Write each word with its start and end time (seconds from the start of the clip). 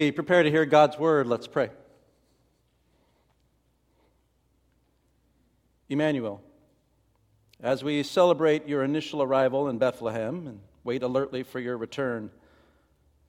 We 0.00 0.10
prepare 0.12 0.42
to 0.42 0.50
hear 0.50 0.64
God's 0.64 0.98
word. 0.98 1.26
Let's 1.26 1.46
pray. 1.46 1.68
Emmanuel, 5.90 6.40
as 7.62 7.84
we 7.84 8.02
celebrate 8.02 8.66
your 8.66 8.82
initial 8.82 9.22
arrival 9.22 9.68
in 9.68 9.76
Bethlehem 9.76 10.46
and 10.46 10.60
wait 10.84 11.02
alertly 11.02 11.42
for 11.42 11.60
your 11.60 11.76
return, 11.76 12.30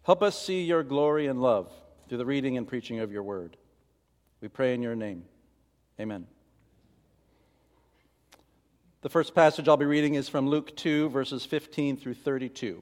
help 0.04 0.24
us 0.24 0.42
see 0.42 0.64
your 0.64 0.82
glory 0.82 1.28
and 1.28 1.42
love 1.42 1.70
through 2.08 2.20
the 2.20 2.26
reading 2.26 2.56
and 2.56 2.66
preaching 2.66 3.00
of 3.00 3.12
your 3.12 3.24
word. 3.24 3.58
We 4.40 4.48
pray 4.48 4.74
in 4.74 4.82
your 4.82 4.96
name. 4.96 5.26
Amen. 6.00 6.26
The 9.02 9.10
first 9.10 9.36
passage 9.36 9.68
I'll 9.68 9.76
be 9.76 9.86
reading 9.86 10.16
is 10.16 10.30
from 10.30 10.48
Luke 10.48 10.78
2, 10.78 11.10
verses 11.10 11.44
15 11.44 11.98
through 11.98 12.14
32. 12.14 12.82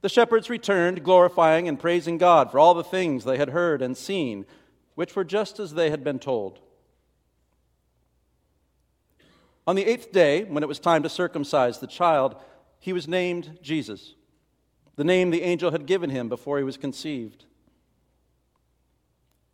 The 0.00 0.08
shepherds 0.08 0.48
returned, 0.48 1.02
glorifying 1.02 1.66
and 1.68 1.78
praising 1.78 2.18
God 2.18 2.50
for 2.50 2.58
all 2.58 2.74
the 2.74 2.84
things 2.84 3.24
they 3.24 3.36
had 3.36 3.50
heard 3.50 3.82
and 3.82 3.96
seen, 3.96 4.46
which 4.94 5.16
were 5.16 5.24
just 5.24 5.58
as 5.58 5.74
they 5.74 5.90
had 5.90 6.04
been 6.04 6.18
told. 6.18 6.60
On 9.66 9.76
the 9.76 9.84
eighth 9.84 10.12
day, 10.12 10.44
when 10.44 10.62
it 10.62 10.68
was 10.68 10.78
time 10.78 11.02
to 11.02 11.08
circumcise 11.08 11.78
the 11.78 11.86
child, 11.86 12.36
he 12.78 12.92
was 12.92 13.08
named 13.08 13.58
Jesus, 13.60 14.14
the 14.96 15.04
name 15.04 15.30
the 15.30 15.42
angel 15.42 15.72
had 15.72 15.86
given 15.86 16.10
him 16.10 16.28
before 16.28 16.58
he 16.58 16.64
was 16.64 16.76
conceived. 16.76 17.44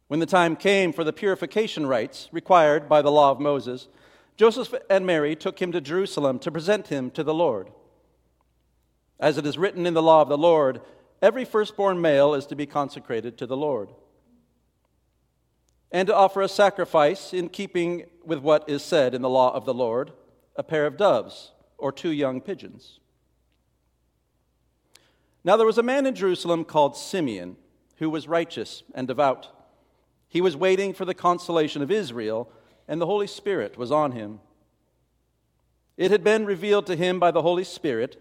When 0.09 0.21
the 0.21 0.27
time 0.27 0.57
came 0.57 0.93
for 0.93 1.03
the 1.03 1.13
purification 1.13 1.87
rites 1.87 2.29
required 2.31 2.89
by 2.89 3.03
the 3.03 3.11
law 3.11 3.31
of 3.31 3.41
Moses, 3.41 3.89
Joseph 4.37 4.75
and 4.91 5.07
Mary 5.07 5.35
took 5.35 5.61
him 5.61 5.73
to 5.73 5.81
Jerusalem 5.81 6.39
to 6.41 6.53
present 6.53 6.89
him 6.89 7.11
to 7.13 7.25
the 7.25 7.35
Lord. 7.35 7.71
As 9.21 9.39
it 9.39 9.47
is 9.47 9.59
written 9.59 9.87
in 9.87 9.95
the 9.95 10.03
law 10.03 10.23
of 10.23 10.29
the 10.29 10.39
Lord, 10.39 10.81
every 11.23 11.45
firstborn 11.45 12.01
male 12.01 12.35
is 12.35 12.47
to 12.47 12.57
be 12.57 12.67
consecrated 12.67 13.39
to 13.39 13.47
the 13.47 13.57
Lord, 13.57 13.91
and 15.91 16.09
to 16.09 16.15
offer 16.15 16.43
a 16.43 16.49
sacrifice 16.49 17.33
in 17.33 17.49
keeping 17.49 18.07
with 18.25 18.41
what 18.41 18.69
is 18.69 18.83
said 18.83 19.15
in 19.15 19.23
the 19.23 19.29
law 19.29 19.55
of 19.55 19.65
the 19.65 19.75
Lord 19.75 20.13
a 20.57 20.63
pair 20.63 20.87
of 20.87 20.97
doves 20.97 21.53
or 21.79 21.93
two 21.93 22.11
young 22.11 22.41
pigeons. 22.41 23.01
Now 25.45 25.57
there 25.57 25.67
was 25.67 25.79
a 25.79 25.83
man 25.83 26.07
in 26.07 26.15
Jerusalem 26.15 26.65
called 26.65 26.97
Simeon 26.97 27.57
who 27.99 28.11
was 28.11 28.27
righteous 28.27 28.83
and 28.95 29.07
devout. 29.07 29.49
He 30.29 30.41
was 30.41 30.57
waiting 30.57 30.95
for 30.95 31.05
the 31.05 31.15
consolation 31.15 31.83
of 31.83 31.91
Israel, 31.91 32.51
and 32.89 33.01
the 33.01 33.07
Holy 33.07 33.27
Spirit 33.27 33.77
was 33.77 33.93
on 33.93 34.13
him. 34.13 34.41
It 35.97 36.11
had 36.11 36.25
been 36.25 36.45
revealed 36.45 36.87
to 36.87 36.97
him 36.97 37.21
by 37.21 37.31
the 37.31 37.43
Holy 37.43 37.63
Spirit 37.63 38.21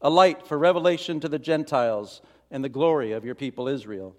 a 0.00 0.10
light 0.10 0.46
for 0.46 0.58
revelation 0.58 1.20
to 1.20 1.28
the 1.28 1.38
Gentiles 1.38 2.20
and 2.50 2.62
the 2.62 2.68
glory 2.68 3.12
of 3.12 3.24
your 3.24 3.34
people 3.34 3.68
Israel. 3.68 4.14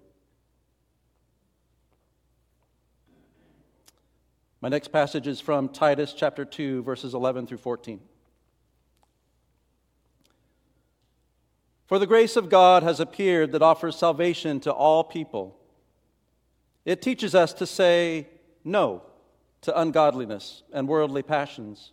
My 4.60 4.68
next 4.68 4.88
passage 4.88 5.28
is 5.28 5.40
from 5.40 5.68
Titus 5.68 6.12
chapter 6.12 6.44
2, 6.44 6.82
verses 6.82 7.14
11 7.14 7.46
through 7.46 7.58
14. 7.58 8.00
For 11.86 11.98
the 11.98 12.06
grace 12.06 12.36
of 12.36 12.50
God 12.50 12.82
has 12.82 13.00
appeared 13.00 13.52
that 13.52 13.62
offers 13.62 13.96
salvation 13.96 14.60
to 14.60 14.72
all 14.72 15.04
people. 15.04 15.56
It 16.84 17.00
teaches 17.00 17.34
us 17.34 17.52
to 17.54 17.66
say 17.66 18.28
no 18.64 19.02
to 19.62 19.80
ungodliness 19.80 20.64
and 20.72 20.88
worldly 20.88 21.22
passions, 21.22 21.92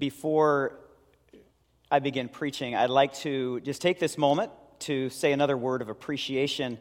Before 0.00 0.78
I 1.90 1.98
begin 1.98 2.30
preaching, 2.30 2.74
I'd 2.74 2.88
like 2.88 3.12
to 3.16 3.60
just 3.60 3.82
take 3.82 3.98
this 3.98 4.16
moment 4.16 4.50
to 4.78 5.10
say 5.10 5.30
another 5.32 5.58
word 5.58 5.82
of 5.82 5.90
appreciation 5.90 6.78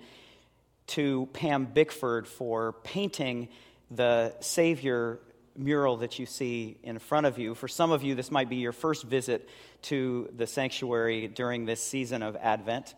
to 0.87 1.27
Pam 1.33 1.65
Bickford 1.65 2.29
for 2.29 2.75
painting 2.85 3.49
the 3.91 4.33
Savior 4.39 5.19
mural 5.57 5.97
that 5.97 6.17
you 6.17 6.25
see 6.25 6.77
in 6.81 6.97
front 6.97 7.25
of 7.25 7.37
you. 7.37 7.55
For 7.55 7.67
some 7.67 7.91
of 7.91 8.03
you, 8.03 8.15
this 8.15 8.31
might 8.31 8.47
be 8.47 8.55
your 8.55 8.71
first 8.71 9.03
visit 9.03 9.49
to 9.81 10.29
the 10.37 10.47
sanctuary 10.47 11.27
during 11.27 11.65
this 11.65 11.83
season 11.83 12.23
of 12.23 12.37
Advent. 12.37 12.95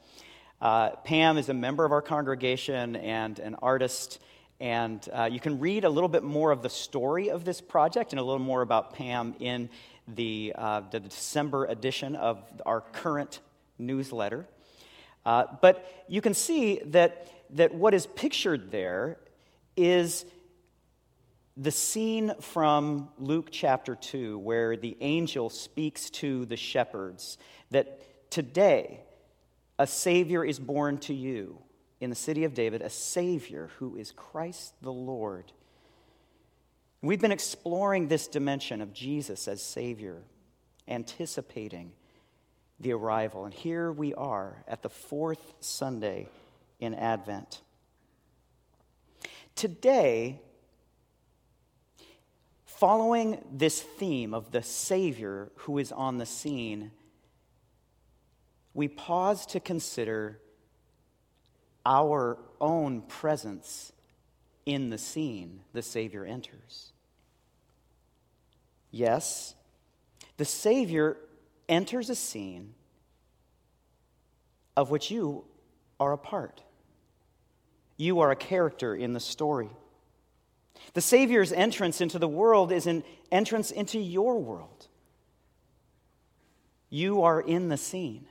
Uh, 0.62 0.92
Pam 0.98 1.40
is 1.40 1.50
a 1.50 1.56
member 1.56 1.84
of 1.84 1.92
our 1.92 2.04
congregation 2.04 2.96
and 2.96 3.40
an 3.40 3.56
artist, 3.64 4.20
and 4.60 5.10
uh, 5.12 5.24
you 5.24 5.40
can 5.40 5.60
read 5.60 5.84
a 5.84 5.90
little 5.90 6.08
bit 6.08 6.22
more 6.22 6.52
of 6.52 6.62
the 6.62 6.70
story 6.70 7.32
of 7.32 7.44
this 7.44 7.60
project 7.60 8.14
and 8.14 8.20
a 8.20 8.24
little 8.24 8.38
more 8.38 8.62
about 8.62 8.94
Pam 8.94 9.34
in 9.40 9.68
the, 10.08 10.54
uh, 10.58 10.82
the 10.92 11.00
December 11.00 11.66
edition 11.66 12.16
of 12.16 12.44
our 12.66 12.82
current 12.82 13.40
newsletter. 13.78 14.48
Uh, 15.26 15.46
but 15.62 16.06
you 16.08 16.22
can 16.22 16.34
see 16.34 16.80
that, 16.86 17.28
that 17.52 17.74
what 17.74 17.94
is 17.94 18.08
pictured 18.08 18.72
there 18.72 19.18
is 19.78 20.26
the 21.58 21.72
scene 21.72 22.34
from 22.40 23.10
Luke 23.20 23.50
chapter 23.52 23.96
2, 23.96 24.40
where 24.40 24.76
the 24.76 24.98
angel 25.02 25.50
speaks 25.50 26.10
to 26.10 26.46
the 26.46 26.58
shepherds 26.58 27.38
that 27.70 28.32
today 28.32 29.02
a 29.78 29.86
Savior 29.86 30.44
is 30.44 30.60
born 30.60 30.98
to 31.00 31.14
you 31.14 31.60
in 32.00 32.10
the 32.10 32.16
city 32.16 32.44
of 32.46 32.54
David, 32.54 32.82
a 32.82 32.90
Savior 32.90 33.70
who 33.78 33.96
is 33.96 34.12
Christ 34.12 34.74
the 34.82 34.92
Lord. 34.92 35.52
We've 37.02 37.20
been 37.20 37.32
exploring 37.32 38.08
this 38.08 38.28
dimension 38.28 38.82
of 38.82 38.94
Jesus 38.94 39.48
as 39.48 39.62
Savior, 39.62 40.22
anticipating 40.88 41.94
the 42.80 42.94
arrival. 42.94 43.46
And 43.46 43.54
here 43.54 43.92
we 43.92 44.14
are 44.14 44.64
at 44.68 44.82
the 44.84 44.90
fourth 44.90 45.54
Sunday 45.60 46.28
in 46.80 46.94
Advent. 46.94 47.62
Today, 49.56 50.42
Following 52.82 53.38
this 53.52 53.80
theme 53.80 54.34
of 54.34 54.50
the 54.50 54.64
Savior 54.64 55.52
who 55.58 55.78
is 55.78 55.92
on 55.92 56.18
the 56.18 56.26
scene, 56.26 56.90
we 58.74 58.88
pause 58.88 59.46
to 59.46 59.60
consider 59.60 60.40
our 61.86 62.40
own 62.60 63.04
presence 63.04 63.92
in 64.66 64.90
the 64.90 64.98
scene 64.98 65.62
the 65.74 65.84
Savior 65.84 66.26
enters. 66.26 66.91
Yes, 68.92 69.56
the 70.38 70.46
Savior 70.46 71.18
enters 71.70 72.10
a 72.10 72.16
scene 72.16 72.74
of 74.76 74.90
which 74.90 75.10
you 75.10 75.46
are 76.00 76.12
a 76.12 76.18
part. 76.18 76.62
You 77.98 78.20
are 78.20 78.32
a 78.32 78.36
character 78.36 78.94
in 78.94 79.14
the 79.14 79.20
story. 79.20 79.70
The 80.94 81.02
Savior's 81.02 81.54
entrance 81.54 82.02
into 82.02 82.20
the 82.20 82.28
world 82.28 82.72
is 82.72 82.88
an 82.88 83.04
entrance 83.32 83.72
into 83.72 84.00
your 84.00 84.40
world. 84.40 84.88
You 86.90 87.22
are 87.22 87.40
in 87.40 87.70
the 87.70 87.78
scene. 87.78 88.26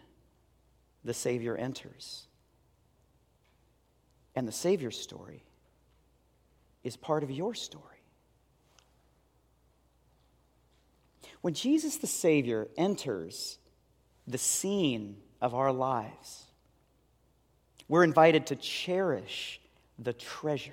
The 1.05 1.15
Savior 1.15 1.57
enters. 1.57 2.27
And 4.35 4.47
the 4.47 4.53
Savior's 4.53 5.01
story 5.01 5.45
is 6.85 6.97
part 6.97 7.23
of 7.23 7.31
your 7.31 7.55
story. 7.55 8.00
When 11.41 11.55
Jesus 11.55 11.97
the 11.97 12.07
Savior 12.07 12.69
enters 12.77 13.59
the 14.27 14.39
scene 14.39 15.17
of 15.41 15.55
our 15.55 15.73
lives, 15.73 16.45
we're 17.89 18.05
invited 18.05 18.47
to 18.47 18.57
cherish 18.57 19.61
the 19.99 20.13
treasure, 20.13 20.73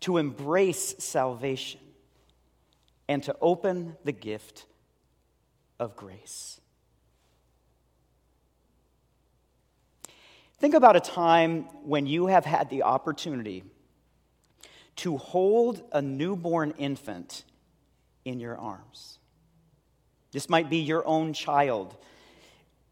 to 0.00 0.18
embrace 0.18 0.94
salvation, 0.98 1.80
and 3.08 3.22
to 3.24 3.34
open 3.40 3.96
the 4.04 4.12
gift 4.12 4.66
of 5.80 5.96
grace. 5.96 6.60
Think 10.58 10.74
about 10.74 10.96
a 10.96 11.00
time 11.00 11.62
when 11.84 12.06
you 12.06 12.26
have 12.26 12.44
had 12.44 12.68
the 12.68 12.82
opportunity 12.82 13.64
to 14.96 15.16
hold 15.16 15.82
a 15.92 16.02
newborn 16.02 16.74
infant 16.78 17.44
in 18.24 18.40
your 18.40 18.58
arms. 18.58 19.17
This 20.32 20.48
might 20.48 20.68
be 20.68 20.78
your 20.78 21.06
own 21.06 21.32
child. 21.32 21.96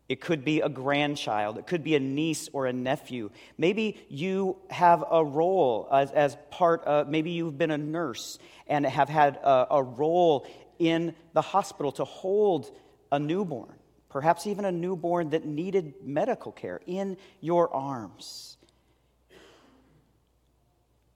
It 0.09 0.21
could 0.21 0.45
be 0.45 0.61
a 0.61 0.69
grandchild. 0.69 1.59
It 1.59 1.67
could 1.67 1.83
be 1.83 1.97
a 1.97 2.01
niece 2.01 2.49
or 2.53 2.67
a 2.67 2.73
nephew. 2.73 3.31
Maybe 3.59 3.99
you 4.09 4.57
have 4.71 5.05
a 5.11 5.25
role 5.25 5.89
as, 5.93 6.13
as 6.13 6.37
part 6.51 6.85
of, 6.85 7.09
maybe 7.09 7.33
you've 7.33 7.59
been 7.59 7.73
a 7.73 7.79
nurse 7.79 8.39
and 8.69 8.87
have 8.87 9.09
had 9.09 9.37
a, 9.37 9.67
a 9.73 9.83
role 9.83 10.47
in 10.79 11.15
the 11.33 11.43
hospital 11.43 11.91
to 11.93 12.05
hold 12.05 12.71
a 13.11 13.19
newborn, 13.19 13.75
perhaps 14.09 14.47
even 14.47 14.65
a 14.65 14.73
newborn 14.73 15.31
that 15.31 15.45
needed 15.45 15.95
medical 16.03 16.53
care 16.53 16.81
in 16.87 17.17
your 17.41 17.73
arms. 17.75 18.59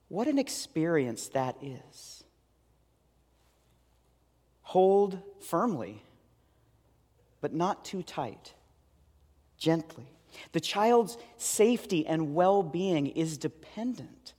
What 0.08 0.26
an 0.26 0.38
experience 0.38 1.28
that 1.28 1.56
is. 1.62 2.24
Hold 4.62 5.20
firmly, 5.40 6.02
but 7.40 7.52
not 7.52 7.84
too 7.84 8.02
tight, 8.02 8.54
gently. 9.58 10.06
The 10.52 10.60
child's 10.60 11.16
safety 11.36 12.06
and 12.06 12.34
well 12.34 12.62
being 12.62 13.08
is 13.08 13.38
dependent 13.38 14.34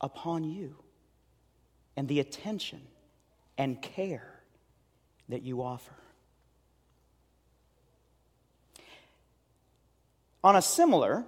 upon 0.00 0.44
you 0.44 0.76
and 1.96 2.08
the 2.08 2.20
attention 2.20 2.80
and 3.58 3.80
care 3.80 4.40
that 5.28 5.42
you 5.42 5.62
offer. 5.62 5.94
On 10.42 10.56
a 10.56 10.62
similar 10.62 11.24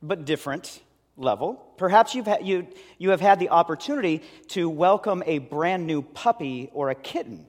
but 0.00 0.24
different 0.24 0.80
level, 1.16 1.54
perhaps 1.76 2.14
you've 2.14 2.26
had, 2.26 2.46
you, 2.46 2.68
you 2.98 3.10
have 3.10 3.20
had 3.20 3.40
the 3.40 3.48
opportunity 3.48 4.22
to 4.48 4.70
welcome 4.70 5.22
a 5.26 5.38
brand 5.38 5.86
new 5.86 6.02
puppy 6.02 6.70
or 6.72 6.90
a 6.90 6.94
kitten 6.94 7.46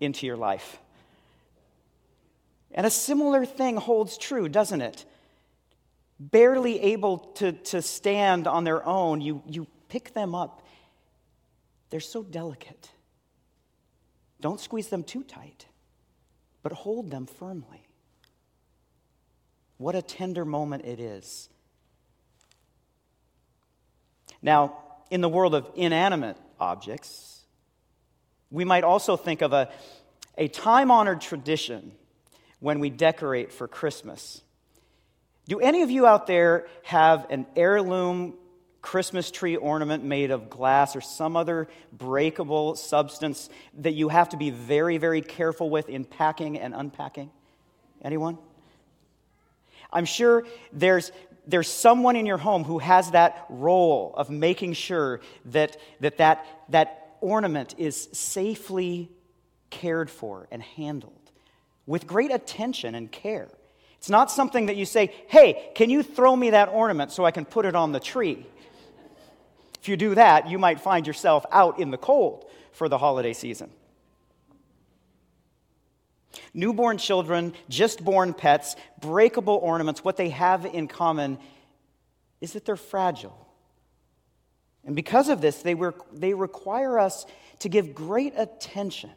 into 0.00 0.26
your 0.26 0.36
life. 0.36 0.80
And 2.74 2.86
a 2.86 2.90
similar 2.90 3.44
thing 3.44 3.76
holds 3.76 4.16
true, 4.16 4.48
doesn't 4.48 4.80
it? 4.80 5.04
Barely 6.18 6.80
able 6.80 7.18
to, 7.18 7.52
to 7.52 7.82
stand 7.82 8.46
on 8.46 8.64
their 8.64 8.84
own, 8.86 9.20
you, 9.20 9.42
you 9.46 9.66
pick 9.88 10.14
them 10.14 10.34
up. 10.34 10.62
They're 11.90 12.00
so 12.00 12.22
delicate. 12.22 12.90
Don't 14.40 14.58
squeeze 14.58 14.88
them 14.88 15.04
too 15.04 15.22
tight, 15.22 15.66
but 16.62 16.72
hold 16.72 17.10
them 17.10 17.26
firmly. 17.26 17.82
What 19.76 19.94
a 19.94 20.02
tender 20.02 20.44
moment 20.44 20.84
it 20.84 20.98
is. 20.98 21.48
Now, 24.40 24.78
in 25.10 25.20
the 25.20 25.28
world 25.28 25.54
of 25.54 25.68
inanimate 25.74 26.36
objects, 26.58 27.42
we 28.50 28.64
might 28.64 28.84
also 28.84 29.16
think 29.16 29.42
of 29.42 29.52
a, 29.52 29.70
a 30.38 30.48
time 30.48 30.90
honored 30.90 31.20
tradition 31.20 31.92
when 32.62 32.78
we 32.78 32.88
decorate 32.88 33.52
for 33.52 33.66
Christmas. 33.66 34.40
Do 35.48 35.58
any 35.58 35.82
of 35.82 35.90
you 35.90 36.06
out 36.06 36.28
there 36.28 36.68
have 36.84 37.26
an 37.28 37.44
heirloom 37.56 38.34
Christmas 38.80 39.32
tree 39.32 39.56
ornament 39.56 40.04
made 40.04 40.30
of 40.30 40.48
glass 40.48 40.94
or 40.94 41.00
some 41.00 41.36
other 41.36 41.66
breakable 41.92 42.76
substance 42.76 43.50
that 43.78 43.94
you 43.94 44.08
have 44.08 44.28
to 44.28 44.36
be 44.36 44.50
very, 44.50 44.96
very 44.96 45.22
careful 45.22 45.70
with 45.70 45.88
in 45.88 46.04
packing 46.04 46.56
and 46.56 46.72
unpacking? 46.72 47.32
Anyone? 48.00 48.38
I'm 49.92 50.04
sure 50.04 50.44
there's, 50.72 51.10
there's 51.48 51.68
someone 51.68 52.14
in 52.14 52.26
your 52.26 52.38
home 52.38 52.62
who 52.62 52.78
has 52.78 53.10
that 53.10 53.44
role 53.48 54.14
of 54.16 54.30
making 54.30 54.74
sure 54.74 55.20
that 55.46 55.76
that, 55.98 56.18
that, 56.18 56.46
that 56.68 57.16
ornament 57.20 57.74
is 57.76 58.08
safely 58.12 59.10
cared 59.70 60.08
for 60.08 60.46
and 60.52 60.62
handled 60.62 61.21
with 61.86 62.06
great 62.06 62.32
attention 62.32 62.94
and 62.94 63.10
care. 63.10 63.48
It's 63.98 64.10
not 64.10 64.30
something 64.30 64.66
that 64.66 64.76
you 64.76 64.84
say, 64.84 65.14
hey, 65.28 65.70
can 65.74 65.88
you 65.90 66.02
throw 66.02 66.34
me 66.34 66.50
that 66.50 66.68
ornament 66.68 67.12
so 67.12 67.24
I 67.24 67.30
can 67.30 67.44
put 67.44 67.64
it 67.64 67.76
on 67.76 67.92
the 67.92 68.00
tree? 68.00 68.46
If 69.80 69.88
you 69.88 69.96
do 69.96 70.14
that, 70.14 70.48
you 70.48 70.58
might 70.58 70.80
find 70.80 71.06
yourself 71.06 71.44
out 71.50 71.78
in 71.78 71.90
the 71.90 71.98
cold 71.98 72.44
for 72.72 72.88
the 72.88 72.98
holiday 72.98 73.32
season. 73.32 73.70
Newborn 76.54 76.98
children, 76.98 77.52
just 77.68 78.04
born 78.04 78.34
pets, 78.34 78.76
breakable 79.00 79.58
ornaments, 79.62 80.04
what 80.04 80.16
they 80.16 80.30
have 80.30 80.64
in 80.64 80.88
common 80.88 81.38
is 82.40 82.52
that 82.54 82.64
they're 82.64 82.76
fragile. 82.76 83.46
And 84.84 84.96
because 84.96 85.28
of 85.28 85.40
this, 85.40 85.62
they, 85.62 85.76
they 86.12 86.34
require 86.34 86.98
us 86.98 87.24
to 87.60 87.68
give 87.68 87.94
great 87.94 88.34
attention 88.36 89.10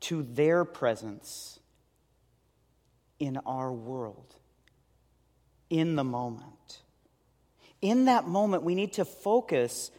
to 0.00 0.22
their 0.22 0.64
presence 0.64 1.58
in 3.18 3.36
our 3.38 3.72
world, 3.72 4.34
in 5.68 5.96
the 5.96 6.04
moment 6.04 6.82
in 7.82 8.06
that 8.06 8.26
moment, 8.26 8.62
we 8.62 8.74
need 8.74 8.94
to 8.94 9.04
focus 9.04 9.90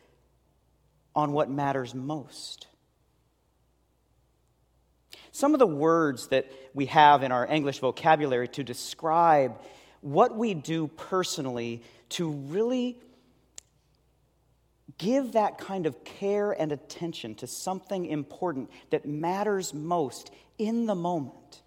on 1.16 1.32
what 1.34 1.50
matters 1.50 1.96
most. 1.96 2.68
Some 5.32 5.54
of 5.54 5.60
the 5.60 5.68
words 5.68 6.28
that 6.28 6.52
we 6.74 6.86
have 6.88 7.24
in 7.24 7.32
our 7.32 7.48
English 7.48 7.80
vocabulary 7.80 8.48
to 8.50 8.64
describe 8.64 9.60
what 10.02 10.36
we 10.36 10.54
do 10.54 10.88
personally 10.88 11.82
to 12.10 12.30
really 12.30 12.98
give 15.02 15.32
that 15.32 15.58
kind 15.58 15.88
of 15.88 16.04
care 16.04 16.52
and 16.52 16.72
attention 16.72 17.34
to 17.34 17.48
something 17.48 18.06
important 18.06 18.70
that 18.92 19.04
matters 19.04 19.74
most 19.74 20.32
in 20.60 20.86
the 20.86 20.94
moment. 20.94 21.64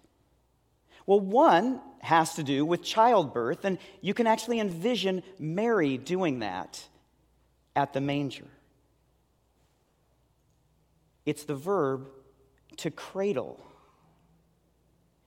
Well, 1.05 1.19
one 1.19 1.81
has 1.99 2.35
to 2.35 2.43
do 2.43 2.65
with 2.65 2.81
childbirth, 2.81 3.65
and 3.65 3.77
you 3.99 4.13
can 4.13 4.25
actually 4.25 4.61
envision 4.61 5.21
Mary 5.37 5.97
doing 5.97 6.39
that 6.39 6.87
at 7.75 7.91
the 7.91 7.99
manger. 7.99 8.47
It's 11.25 11.43
the 11.43 11.55
verb 11.55 12.07
to 12.77 12.89
cradle. 12.89 13.59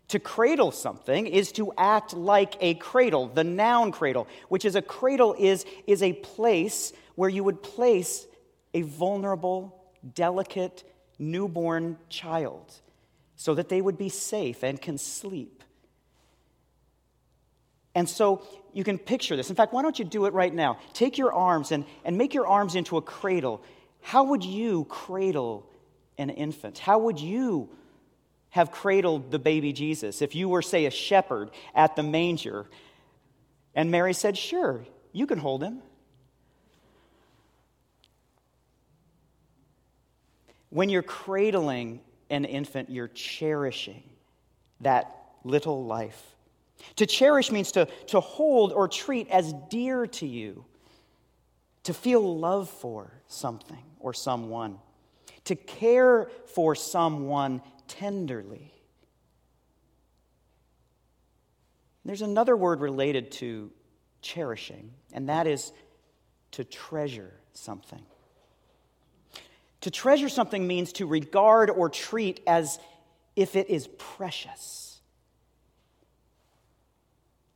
To 0.08 0.18
cradle 0.18 0.72
something 0.72 1.26
is 1.26 1.52
to 1.52 1.72
act 1.76 2.14
like 2.14 2.56
a 2.60 2.74
cradle, 2.74 3.28
the 3.28 3.44
noun 3.44 3.92
cradle, 3.92 4.26
which 4.48 4.64
is 4.64 4.74
a 4.74 4.82
cradle 4.82 5.34
is, 5.38 5.66
is 5.86 6.02
a 6.02 6.14
place 6.14 6.92
where 7.14 7.28
you 7.28 7.44
would 7.44 7.62
place 7.62 8.26
a 8.72 8.82
vulnerable, 8.82 9.84
delicate, 10.14 10.84
newborn 11.18 11.98
child 12.08 12.72
so 13.36 13.54
that 13.54 13.68
they 13.68 13.80
would 13.80 13.98
be 13.98 14.08
safe 14.08 14.62
and 14.62 14.80
can 14.80 14.96
sleep. 14.96 15.62
And 17.94 18.08
so 18.08 18.46
you 18.72 18.84
can 18.84 18.96
picture 18.96 19.36
this. 19.36 19.50
In 19.50 19.56
fact, 19.56 19.72
why 19.72 19.82
don't 19.82 19.98
you 19.98 20.04
do 20.04 20.26
it 20.26 20.32
right 20.32 20.54
now? 20.54 20.78
Take 20.92 21.18
your 21.18 21.32
arms 21.32 21.72
and, 21.72 21.84
and 22.04 22.16
make 22.16 22.32
your 22.32 22.46
arms 22.46 22.76
into 22.76 22.96
a 22.96 23.02
cradle. 23.02 23.62
How 24.00 24.24
would 24.24 24.44
you 24.44 24.84
cradle 24.84 25.68
an 26.16 26.30
infant? 26.30 26.78
How 26.78 26.98
would 26.98 27.20
you 27.20 27.68
have 28.50 28.70
cradled 28.70 29.30
the 29.30 29.38
baby 29.38 29.72
Jesus 29.72 30.22
if 30.22 30.34
you 30.34 30.48
were, 30.48 30.62
say, 30.62 30.86
a 30.86 30.90
shepherd 30.90 31.50
at 31.74 31.96
the 31.96 32.02
manger? 32.02 32.66
And 33.74 33.90
Mary 33.90 34.14
said, 34.14 34.36
Sure, 34.36 34.84
you 35.12 35.26
can 35.26 35.38
hold 35.38 35.62
him. 35.62 35.82
When 40.70 40.88
you're 40.88 41.02
cradling 41.02 42.00
an 42.30 42.44
infant, 42.44 42.90
you're 42.90 43.08
cherishing 43.08 44.02
that 44.80 45.14
little 45.44 45.84
life. 45.84 46.34
To 46.96 47.06
cherish 47.06 47.50
means 47.50 47.72
to, 47.72 47.86
to 48.08 48.20
hold 48.20 48.72
or 48.72 48.88
treat 48.88 49.28
as 49.28 49.52
dear 49.70 50.06
to 50.06 50.26
you, 50.26 50.64
to 51.84 51.94
feel 51.94 52.38
love 52.38 52.68
for 52.68 53.10
something 53.26 53.82
or 53.98 54.12
someone, 54.12 54.78
to 55.44 55.56
care 55.56 56.30
for 56.54 56.74
someone 56.74 57.62
tenderly. 57.86 58.72
There's 62.04 62.22
another 62.22 62.56
word 62.56 62.80
related 62.80 63.32
to 63.32 63.70
cherishing, 64.22 64.92
and 65.12 65.28
that 65.28 65.46
is 65.46 65.72
to 66.52 66.64
treasure 66.64 67.32
something. 67.52 68.02
To 69.82 69.90
treasure 69.90 70.28
something 70.28 70.66
means 70.66 70.92
to 70.94 71.06
regard 71.06 71.70
or 71.70 71.88
treat 71.88 72.40
as 72.46 72.78
if 73.36 73.56
it 73.56 73.68
is 73.68 73.88
precious, 73.98 75.00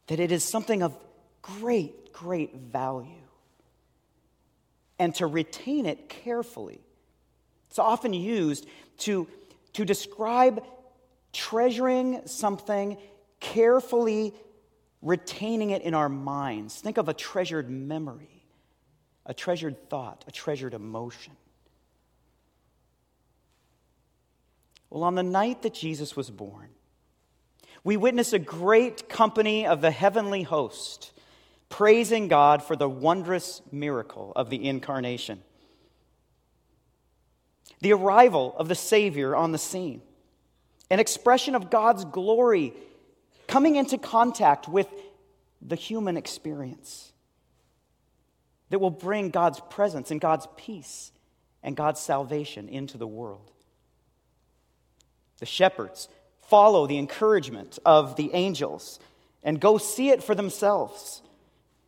that 0.07 0.21
it 0.21 0.31
is 0.31 0.45
something 0.45 0.83
of 0.83 0.97
great, 1.41 2.13
great 2.13 2.55
value, 2.55 3.09
and 4.99 5.15
to 5.17 5.27
retain 5.27 5.87
it 5.87 6.09
carefully. 6.09 6.81
It's 7.73 7.79
often 7.79 8.13
used 8.13 8.67
to, 8.99 9.27
to 9.73 9.87
describe 9.87 10.63
treasuring 11.33 12.27
something, 12.27 12.99
carefully 13.41 14.35
retaining 15.01 15.71
it 15.71 15.81
in 15.81 15.95
our 15.95 16.11
minds. 16.11 16.79
Think 16.79 16.99
of 16.99 17.09
a 17.09 17.15
treasured 17.15 17.71
memory, 17.71 18.45
a 19.25 19.33
treasured 19.33 19.89
thought, 19.89 20.23
a 20.29 20.31
treasured 20.31 20.75
emotion. 20.75 21.33
Well, 24.91 25.05
on 25.05 25.15
the 25.15 25.23
night 25.23 25.63
that 25.63 25.73
Jesus 25.73 26.15
was 26.15 26.29
born, 26.29 26.69
we 27.85 27.97
witness 27.97 28.35
a 28.35 28.39
great 28.39 29.09
company 29.09 29.67
of 29.67 29.81
the 29.81 29.91
heavenly 29.91 30.43
host 30.43 31.11
praising 31.71 32.29
God 32.29 32.63
for 32.63 32.77
the 32.77 32.87
wondrous 32.87 33.63
miracle 33.73 34.35
of 34.37 34.51
the 34.51 34.69
incarnation. 34.69 35.43
The 37.83 37.93
arrival 37.93 38.55
of 38.57 38.69
the 38.69 38.75
Savior 38.75 39.35
on 39.37 39.53
the 39.53 39.59
scene, 39.59 40.03
an 40.89 41.01
expression 41.01 41.57
of 41.57 41.69
God's 41.69 42.05
glory 42.05 42.73
coming 43.49 43.75
into 43.77 43.99
contact 43.99 44.69
with 44.69 44.87
the 45.61 45.75
human 45.75 46.17
experience 46.17 47.13
that 48.71 48.79
will 48.79 48.91
bring 48.91 49.31
God's 49.31 49.61
presence 49.69 50.13
and 50.13 50.21
God's 50.21 50.47
peace 50.57 51.11
and 51.63 51.77
God's 51.77 52.01
salvation 52.01 52.69
into 52.69 52.99
the 52.99 53.07
world. 53.07 53.51
The 55.39 55.47
shepherds 55.47 56.09
follow 56.43 56.87
the 56.87 56.99
encouragement 56.99 57.81
of 57.85 58.15
the 58.15 58.31
angels 58.33 59.01
and 59.43 59.61
go 59.61 59.77
see 59.77 60.11
it 60.11 60.23
for 60.23 60.37
themselves. 60.37 61.21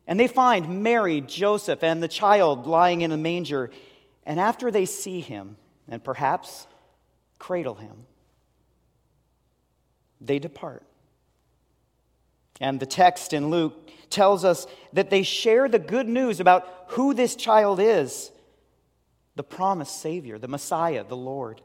And 0.07 0.19
they 0.19 0.27
find 0.27 0.83
Mary, 0.83 1.21
Joseph, 1.21 1.83
and 1.83 2.03
the 2.03 2.09
child 2.09 2.67
lying 2.67 2.99
in 2.99 3.13
a 3.13 3.17
manger. 3.17 3.71
And 4.25 4.41
after 4.41 4.71
they 4.71 4.85
see 4.85 5.21
him, 5.21 5.55
and 5.87 6.03
perhaps 6.03 6.67
cradle 7.39 7.75
him, 7.75 8.05
they 10.21 10.39
depart. 10.39 10.83
And 12.59 12.79
the 12.79 12.85
text 12.85 13.33
in 13.33 13.49
Luke 13.49 13.91
tells 14.09 14.45
us 14.45 14.65
that 14.93 15.09
they 15.09 15.23
share 15.23 15.67
the 15.67 15.79
good 15.79 16.07
news 16.07 16.39
about 16.39 16.67
who 16.89 17.13
this 17.13 17.35
child 17.35 17.79
is 17.79 18.31
the 19.35 19.43
promised 19.43 20.01
Savior, 20.01 20.37
the 20.37 20.47
Messiah, 20.47 21.03
the 21.03 21.17
Lord. 21.17 21.61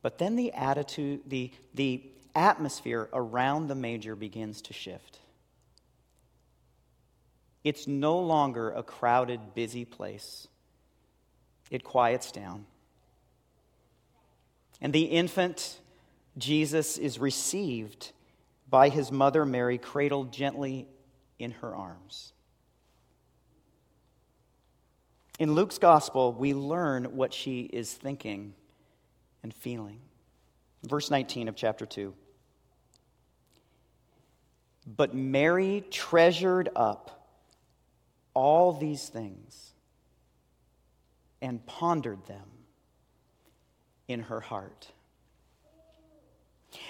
But 0.00 0.18
then 0.18 0.36
the 0.36 0.52
attitude, 0.52 1.20
the, 1.26 1.50
the 1.74 2.02
atmosphere 2.34 3.08
around 3.12 3.68
the 3.68 3.74
major 3.74 4.16
begins 4.16 4.62
to 4.62 4.72
shift. 4.72 5.18
It's 7.64 7.88
no 7.88 8.18
longer 8.18 8.70
a 8.70 8.82
crowded, 8.82 9.54
busy 9.54 9.86
place. 9.86 10.46
It 11.70 11.82
quiets 11.82 12.30
down. 12.30 12.66
And 14.82 14.92
the 14.92 15.04
infant, 15.04 15.80
Jesus, 16.36 16.98
is 16.98 17.18
received 17.18 18.12
by 18.68 18.90
his 18.90 19.10
mother 19.10 19.46
Mary, 19.46 19.78
cradled 19.78 20.30
gently 20.30 20.86
in 21.38 21.52
her 21.52 21.74
arms. 21.74 22.34
In 25.38 25.54
Luke's 25.54 25.78
gospel, 25.78 26.32
we 26.32 26.54
learn 26.54 27.16
what 27.16 27.32
she 27.32 27.62
is 27.62 27.92
thinking 27.92 28.54
and 29.42 29.54
feeling. 29.54 30.00
Verse 30.84 31.10
19 31.10 31.48
of 31.48 31.56
chapter 31.56 31.86
2. 31.86 32.14
But 34.86 35.14
Mary 35.14 35.82
treasured 35.90 36.68
up 36.76 37.23
all 38.34 38.72
these 38.72 39.08
things 39.08 39.72
and 41.40 41.64
pondered 41.66 42.26
them 42.26 42.48
in 44.08 44.20
her 44.20 44.40
heart. 44.40 44.88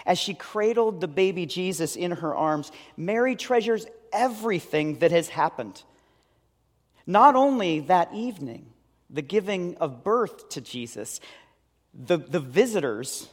As 0.07 0.19
she 0.19 0.35
cradled 0.35 1.01
the 1.01 1.09
baby 1.09 1.47
Jesus 1.47 1.97
in 1.97 2.11
her 2.13 2.35
arms, 2.35 2.73
Mary 2.97 3.37
treasures 3.37 3.87
everything 4.13 4.99
that 5.01 5.11
has 5.11 5.29
happened. 5.29 5.83
Not 7.07 7.37
only 7.37 7.81
that 7.81 8.13
evening, 8.15 8.67
the 9.11 9.23
giving 9.23 9.77
of 9.77 10.03
birth 10.03 10.49
to 10.51 10.61
Jesus, 10.61 11.21
the, 11.93 12.17
the 12.17 12.41
visitors 12.41 13.29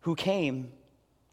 who 0.00 0.14
came 0.14 0.72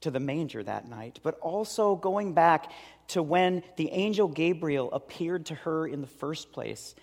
to 0.04 0.12
the 0.12 0.20
manger 0.20 0.64
that 0.64 0.88
night, 0.88 1.20
but 1.24 1.40
also 1.40 1.96
going 1.96 2.34
back 2.34 2.72
to 3.10 3.22
when 3.22 3.64
the 3.76 3.90
angel 3.92 4.28
Gabriel 4.28 4.92
appeared 4.92 5.48
to 5.48 5.56
her 5.56 5.88
in 5.88 6.02
the 6.02 6.08
first 6.08 6.52
place 6.52 6.96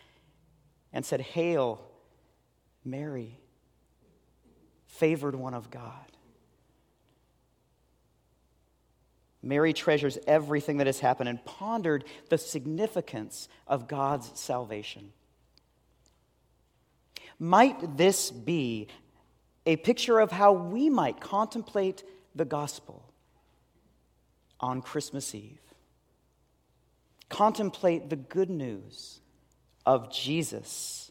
and 0.93 1.05
said, 1.05 1.21
Hail, 1.21 1.81
Mary, 2.85 3.39
favored 4.87 5.35
one 5.35 5.55
of 5.55 5.71
God. 5.71 5.93
Mary 9.43 9.73
treasures 9.73 10.19
everything 10.27 10.79
that 10.79 10.87
has 10.87 11.01
happened 11.01 11.29
and 11.29 11.43
pondered 11.45 12.05
the 12.29 12.37
significance 12.37 13.49
of 13.67 13.89
God's 13.89 14.31
salvation. 14.39 15.13
Might 17.39 17.97
this 17.97 18.31
be 18.31 18.89
a 19.65 19.77
picture 19.77 20.21
of 20.21 20.31
how 20.31 20.53
we 20.53 20.91
might 20.91 21.21
contemplate 21.21 22.03
the 22.35 22.45
gospel 22.45 23.05
on 24.59 24.83
Christmas 24.83 25.35
Eve? 25.35 25.61
Contemplate 27.29 28.11
the 28.11 28.17
good 28.17 28.51
news 28.51 29.21
of 29.87 30.13
Jesus 30.13 31.11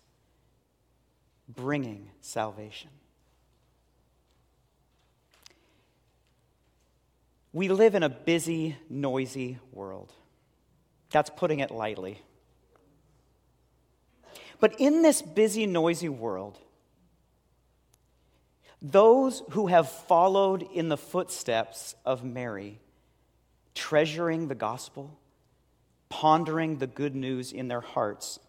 bringing 1.47 2.09
salvation. 2.21 2.89
We 7.51 7.67
live 7.69 7.95
in 7.95 8.03
a 8.03 8.09
busy, 8.09 8.77
noisy 8.89 9.57
world. 9.71 10.13
That's 11.09 11.31
putting 11.31 11.59
it 11.59 11.71
lightly. 11.71 12.21
But 14.59 14.79
in 14.79 15.01
this 15.01 15.21
busy, 15.21 15.65
noisy 15.65 16.09
world, 16.09 16.59
those 18.81 19.43
who 19.51 19.67
have 19.67 19.89
followed 19.89 20.63
in 20.73 20.89
the 20.89 20.97
footsteps 20.97 21.95
of 22.05 22.23
Mary, 22.23 22.79
treasuring 23.75 24.47
the 24.47 24.55
gospel, 24.55 25.17
pondering 26.07 26.77
the 26.77 26.87
good 26.87 27.15
news 27.15 27.51
in 27.51 27.67
their 27.67 27.81
hearts, 27.81 28.39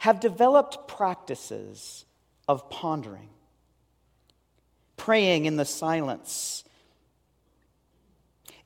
have 0.00 0.20
developed 0.20 0.86
practices 0.86 2.04
of 2.48 2.68
pondering, 2.70 3.30
praying 4.96 5.46
in 5.46 5.56
the 5.56 5.64
silence. 5.64 6.64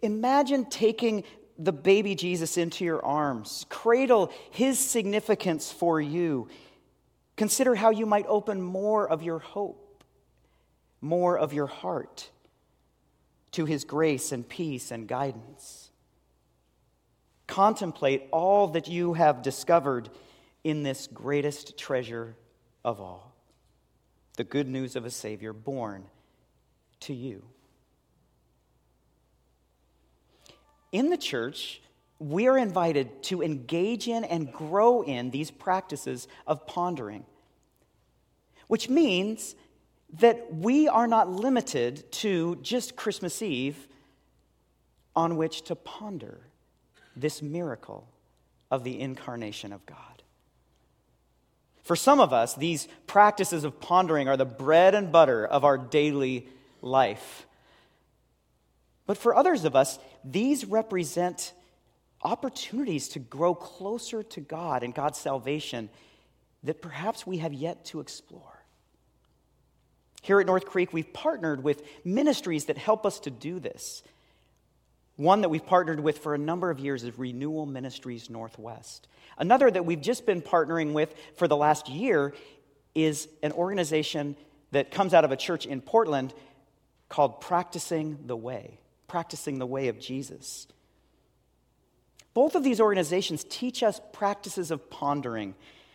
Imagine 0.02 0.64
taking 0.66 1.24
the 1.58 1.72
baby 1.72 2.14
Jesus 2.14 2.58
into 2.58 2.84
your 2.84 3.02
arms, 3.04 3.64
cradle 3.70 4.30
his 4.50 4.78
significance 4.78 5.72
for 5.72 6.00
you 6.00 6.48
Consider 7.36 7.74
how 7.74 7.90
you 7.90 8.06
might 8.06 8.26
open 8.28 8.60
more 8.62 9.08
of 9.08 9.22
your 9.22 9.38
hope, 9.38 9.85
more 11.06 11.38
of 11.38 11.52
your 11.52 11.66
heart 11.66 12.30
to 13.52 13.64
His 13.64 13.84
grace 13.84 14.32
and 14.32 14.46
peace 14.48 14.90
and 14.90 15.08
guidance. 15.08 15.90
Contemplate 17.46 18.24
all 18.32 18.68
that 18.68 18.88
you 18.88 19.14
have 19.14 19.42
discovered 19.42 20.10
in 20.64 20.82
this 20.82 21.06
greatest 21.06 21.78
treasure 21.78 22.36
of 22.84 23.00
all 23.00 23.32
the 24.36 24.44
good 24.44 24.68
news 24.68 24.96
of 24.96 25.06
a 25.06 25.10
Savior 25.10 25.54
born 25.54 26.04
to 27.00 27.14
you. 27.14 27.42
in 30.96 31.10
the 31.10 31.16
church, 31.16 31.82
we 32.18 32.46
are 32.48 32.56
invited 32.56 33.22
to 33.22 33.42
engage 33.42 34.08
in 34.08 34.24
and 34.24 34.50
grow 34.50 35.02
in 35.02 35.30
these 35.30 35.50
practices 35.50 36.26
of 36.46 36.66
pondering, 36.66 37.24
which 38.68 38.88
means 38.88 39.54
that 40.14 40.54
we 40.54 40.88
are 40.88 41.06
not 41.06 41.30
limited 41.30 42.10
to 42.12 42.56
just 42.56 42.96
Christmas 42.96 43.42
Eve 43.42 43.88
on 45.14 45.36
which 45.36 45.62
to 45.62 45.74
ponder 45.74 46.40
this 47.16 47.42
miracle 47.42 48.06
of 48.70 48.84
the 48.84 49.00
incarnation 49.00 49.72
of 49.72 49.84
God. 49.86 50.22
For 51.82 51.96
some 51.96 52.20
of 52.20 52.32
us, 52.32 52.54
these 52.54 52.88
practices 53.06 53.64
of 53.64 53.80
pondering 53.80 54.28
are 54.28 54.36
the 54.36 54.44
bread 54.44 54.94
and 54.94 55.12
butter 55.12 55.46
of 55.46 55.64
our 55.64 55.78
daily 55.78 56.48
life. 56.82 57.46
But 59.06 59.16
for 59.16 59.34
others 59.36 59.64
of 59.64 59.76
us, 59.76 59.98
these 60.24 60.64
represent 60.64 61.52
opportunities 62.22 63.08
to 63.10 63.20
grow 63.20 63.54
closer 63.54 64.22
to 64.24 64.40
God 64.40 64.82
and 64.82 64.94
God's 64.94 65.18
salvation 65.18 65.88
that 66.64 66.82
perhaps 66.82 67.24
we 67.26 67.38
have 67.38 67.52
yet 67.52 67.84
to 67.86 68.00
explore. 68.00 68.55
Here 70.26 70.40
at 70.40 70.46
North 70.46 70.66
Creek, 70.66 70.92
we've 70.92 71.12
partnered 71.12 71.62
with 71.62 71.84
ministries 72.04 72.64
that 72.64 72.76
help 72.76 73.06
us 73.06 73.20
to 73.20 73.30
do 73.30 73.60
this. 73.60 74.02
One 75.14 75.42
that 75.42 75.50
we've 75.50 75.64
partnered 75.64 76.00
with 76.00 76.18
for 76.18 76.34
a 76.34 76.38
number 76.38 76.68
of 76.68 76.80
years 76.80 77.04
is 77.04 77.16
Renewal 77.16 77.64
Ministries 77.64 78.28
Northwest. 78.28 79.06
Another 79.38 79.70
that 79.70 79.86
we've 79.86 80.00
just 80.00 80.26
been 80.26 80.42
partnering 80.42 80.94
with 80.94 81.14
for 81.36 81.46
the 81.46 81.56
last 81.56 81.88
year 81.88 82.34
is 82.92 83.28
an 83.44 83.52
organization 83.52 84.34
that 84.72 84.90
comes 84.90 85.14
out 85.14 85.24
of 85.24 85.30
a 85.30 85.36
church 85.36 85.64
in 85.64 85.80
Portland 85.80 86.34
called 87.08 87.40
Practicing 87.40 88.18
the 88.26 88.36
Way, 88.36 88.80
Practicing 89.06 89.60
the 89.60 89.66
Way 89.66 89.86
of 89.86 90.00
Jesus. 90.00 90.66
Both 92.34 92.56
of 92.56 92.64
these 92.64 92.80
organizations 92.80 93.44
teach 93.48 93.80
us 93.84 94.00
practices 94.12 94.72
of 94.72 94.90
pondering, 94.90 95.54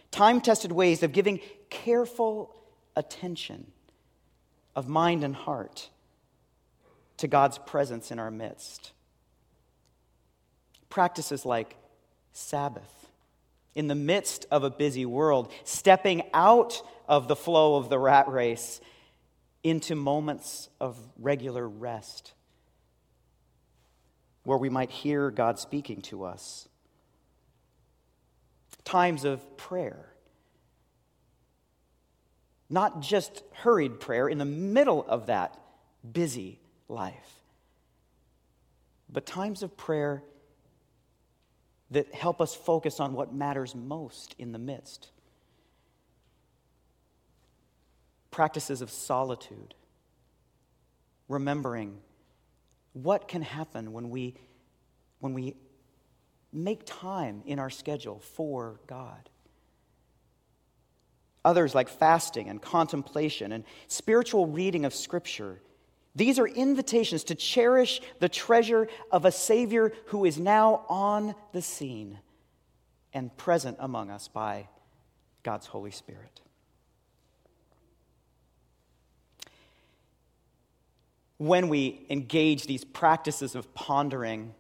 time 0.10 0.40
tested 0.40 0.72
ways 0.72 1.04
of 1.04 1.12
giving 1.12 1.42
careful 1.70 2.56
attention 2.96 3.70
of 4.76 4.88
mind 4.88 5.24
and 5.24 5.36
heart 5.36 5.90
to 7.18 7.28
God's 7.28 7.58
presence 7.60 8.12
in 8.12 8.20
our 8.20 8.32
midst. 8.32 8.92
Practices 10.90 11.46
like 11.46 11.76
Sabbath, 12.34 13.08
in 13.76 13.88
the 13.88 13.96
midst 13.96 14.46
of 14.52 14.64
a 14.64 14.70
busy 14.70 15.06
world, 15.06 15.52
stepping 15.64 16.24
out 16.34 16.82
of 17.08 17.28
the 17.28 17.36
flow 17.36 17.76
of 17.76 17.90
the 17.90 18.00
rat 18.00 18.28
race 18.28 18.82
into 19.64 19.96
moments 19.96 20.70
of 20.80 20.98
regular 21.18 21.68
rest 21.68 22.34
where 24.44 24.58
we 24.58 24.70
might 24.70 24.90
hear 24.90 25.30
God 25.30 25.60
speaking 25.60 26.02
to 26.04 26.24
us. 26.24 26.68
Times 28.84 29.24
of 29.24 29.58
prayer. 29.58 30.11
Not 32.72 33.02
just 33.02 33.44
hurried 33.52 34.00
prayer 34.00 34.30
in 34.30 34.38
the 34.38 34.46
middle 34.46 35.06
of 35.06 35.28
that 35.28 35.60
busy 36.10 36.58
life, 36.88 37.44
but 39.12 39.26
times 39.26 39.62
of 39.62 39.76
prayer 39.76 40.24
that 41.92 42.16
help 42.16 42.40
us 42.40 42.56
focus 42.56 43.02
on 43.02 43.12
what 43.12 43.34
matters 43.34 43.76
most 43.76 44.36
in 44.40 44.54
the 44.54 44.58
midst. 44.58 45.10
Practices 48.32 48.82
of 48.82 48.90
solitude, 48.90 49.76
remembering 51.28 51.98
what 52.94 53.28
can 53.28 53.42
happen 53.42 53.92
when 53.92 54.10
we, 54.10 54.36
when 55.20 55.34
we 55.34 55.58
make 56.54 56.84
time 56.86 57.44
in 57.46 57.60
our 57.60 57.70
schedule 57.70 58.20
for 58.20 58.80
God. 58.88 59.30
Others, 61.44 61.74
like 61.74 61.90
fasting 61.90 62.50
and 62.50 62.62
contemplation 62.62 63.52
and 63.52 63.64
spiritual 63.88 64.48
reading 64.48 64.86
of 64.86 64.94
Scripture, 64.94 65.60
these 66.16 66.38
are 66.40 66.48
invitations 66.48 67.24
to 67.26 67.36
cherish 67.36 68.02
the 68.20 68.30
treasure 68.30 68.88
of 69.12 69.26
a 69.26 69.32
Savior 69.32 69.94
who 70.08 70.26
is 70.26 70.38
now 70.38 70.86
on 70.90 71.34
the 71.54 71.62
scene 71.62 72.20
and 73.14 73.36
present 73.38 73.78
among 73.80 74.10
us 74.12 74.28
by 74.28 74.68
God's 75.44 75.66
Holy 75.68 75.92
Spirit. 75.92 76.42
when 81.42 81.70
we 81.70 82.06
engage 82.08 82.68
these 82.68 82.84
practices 82.84 83.56
of 83.56 83.74
pondering 83.74 84.54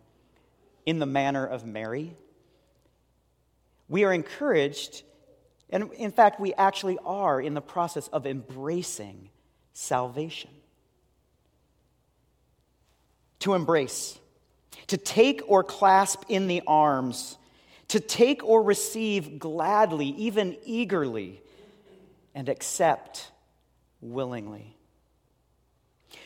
in 0.84 0.98
the 0.98 1.06
manner 1.06 1.46
of 1.46 1.63
Mary, 1.63 2.15
we 3.88 4.04
are 4.04 4.12
encouraged, 4.12 5.04
and 5.72 5.92
in 5.94 6.12
fact, 6.12 6.40
we 6.40 6.54
actually 6.54 6.98
are 7.06 7.40
in 7.40 7.54
the 7.54 7.62
process 7.62 8.08
of 8.10 8.26
embracing 8.28 9.30
salvation. 9.74 10.50
To 13.40 13.54
embrace, 13.54 14.20
to 14.88 14.98
take 14.98 15.42
or 15.48 15.64
clasp 15.64 16.24
in 16.30 16.48
the 16.48 16.62
arms, 16.68 17.38
to 17.88 18.00
take 18.00 18.44
or 18.44 18.62
receive 18.62 19.40
gladly, 19.40 20.08
even 20.08 20.58
eagerly, 20.64 21.42
and 22.36 22.50
accept 22.50 23.32
willingly. 24.00 24.78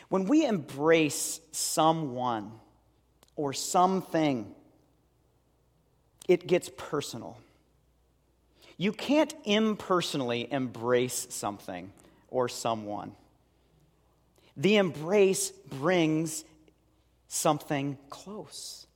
When 0.08 0.26
we 0.26 0.44
embrace 0.44 1.40
someone 1.52 2.52
or 3.34 3.52
something, 3.52 4.54
it 6.28 6.46
gets 6.46 6.70
personal. 6.76 7.38
You 8.76 8.92
can't 8.92 9.34
impersonally 9.44 10.50
embrace 10.50 11.26
something 11.30 11.92
or 12.28 12.48
someone. 12.48 13.12
The 14.56 14.76
embrace 14.76 15.50
brings 15.50 16.44
something 17.28 17.98
close, 18.10 18.86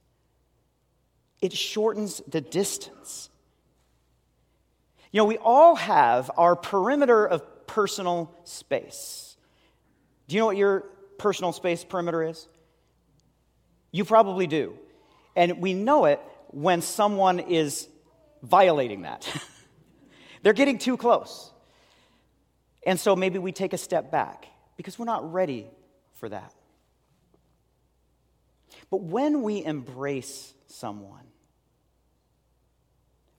it 1.41 1.53
shortens 1.53 2.23
the 2.29 2.41
distance. 2.41 3.29
You 5.13 5.19
know, 5.19 5.25
we 5.25 5.39
all 5.39 5.75
have 5.75 6.31
our 6.37 6.55
perimeter 6.55 7.27
of 7.27 7.67
personal 7.67 8.33
space. 8.45 9.37
Do 10.29 10.37
you 10.37 10.41
know 10.41 10.47
what 10.47 10.57
your 10.57 10.85
personal 11.19 11.53
space 11.53 11.83
perimeter 11.83 12.23
is? 12.23 12.47
You 13.91 14.05
probably 14.05 14.47
do. 14.47 14.79
And 15.35 15.59
we 15.61 15.75
know 15.75 16.05
it 16.05 16.21
when 16.49 16.81
someone 16.81 17.41
is 17.41 17.89
violating 18.43 19.03
that. 19.03 19.27
They're 20.43 20.53
getting 20.53 20.79
too 20.79 20.97
close. 20.97 21.51
And 22.87 22.99
so 22.99 23.15
maybe 23.15 23.39
we 23.39 23.53
take 23.53 23.73
a 23.73 23.79
step 23.79 24.11
back 24.11 24.47
because 24.77 24.99
we're 24.99 25.05
not 25.05 25.33
ready 25.33 25.67
for 26.15 26.29
that. 26.29 26.55
But 28.91 29.03
when 29.03 29.43
we 29.43 29.65
embrace 29.65 30.55
someone, 30.67 31.27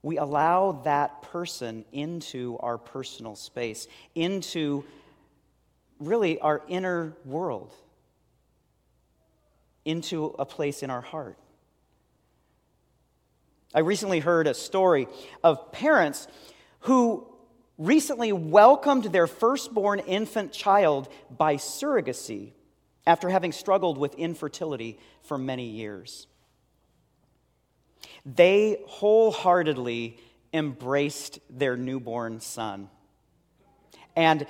we 0.03 0.17
allow 0.17 0.81
that 0.83 1.21
person 1.23 1.85
into 1.91 2.57
our 2.59 2.77
personal 2.77 3.35
space, 3.35 3.87
into 4.15 4.83
really 5.99 6.39
our 6.39 6.61
inner 6.67 7.15
world 7.25 7.73
into 9.85 10.35
a 10.37 10.45
place 10.45 10.83
in 10.83 10.89
our 10.89 11.01
heart. 11.01 11.37
I 13.73 13.79
recently 13.79 14.19
heard 14.19 14.47
a 14.47 14.53
story 14.53 15.07
of 15.43 15.71
parents 15.71 16.27
who 16.81 17.27
recently 17.77 18.31
welcomed 18.31 19.05
their 19.05 19.27
firstborn 19.27 19.99
infant 19.99 20.51
child 20.51 21.09
by 21.35 21.55
surrogacy 21.55 22.51
after 23.07 23.29
having 23.29 23.51
struggled 23.51 23.97
with 23.97 24.13
infertility 24.15 24.99
for 25.23 25.37
many 25.37 25.65
years. 25.65 26.27
They 28.25 28.81
wholeheartedly 28.87 30.19
embraced 30.53 31.39
their 31.49 31.75
newborn 31.75 32.39
son. 32.39 32.89
And 34.15 34.45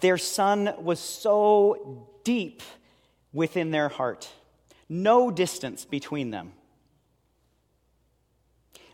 their 0.00 0.18
son 0.18 0.72
was 0.78 1.00
so 1.00 2.06
deep 2.22 2.62
within 3.32 3.70
their 3.70 3.88
heart, 3.88 4.28
no 4.88 5.30
distance 5.30 5.84
between 5.84 6.30
them. 6.30 6.52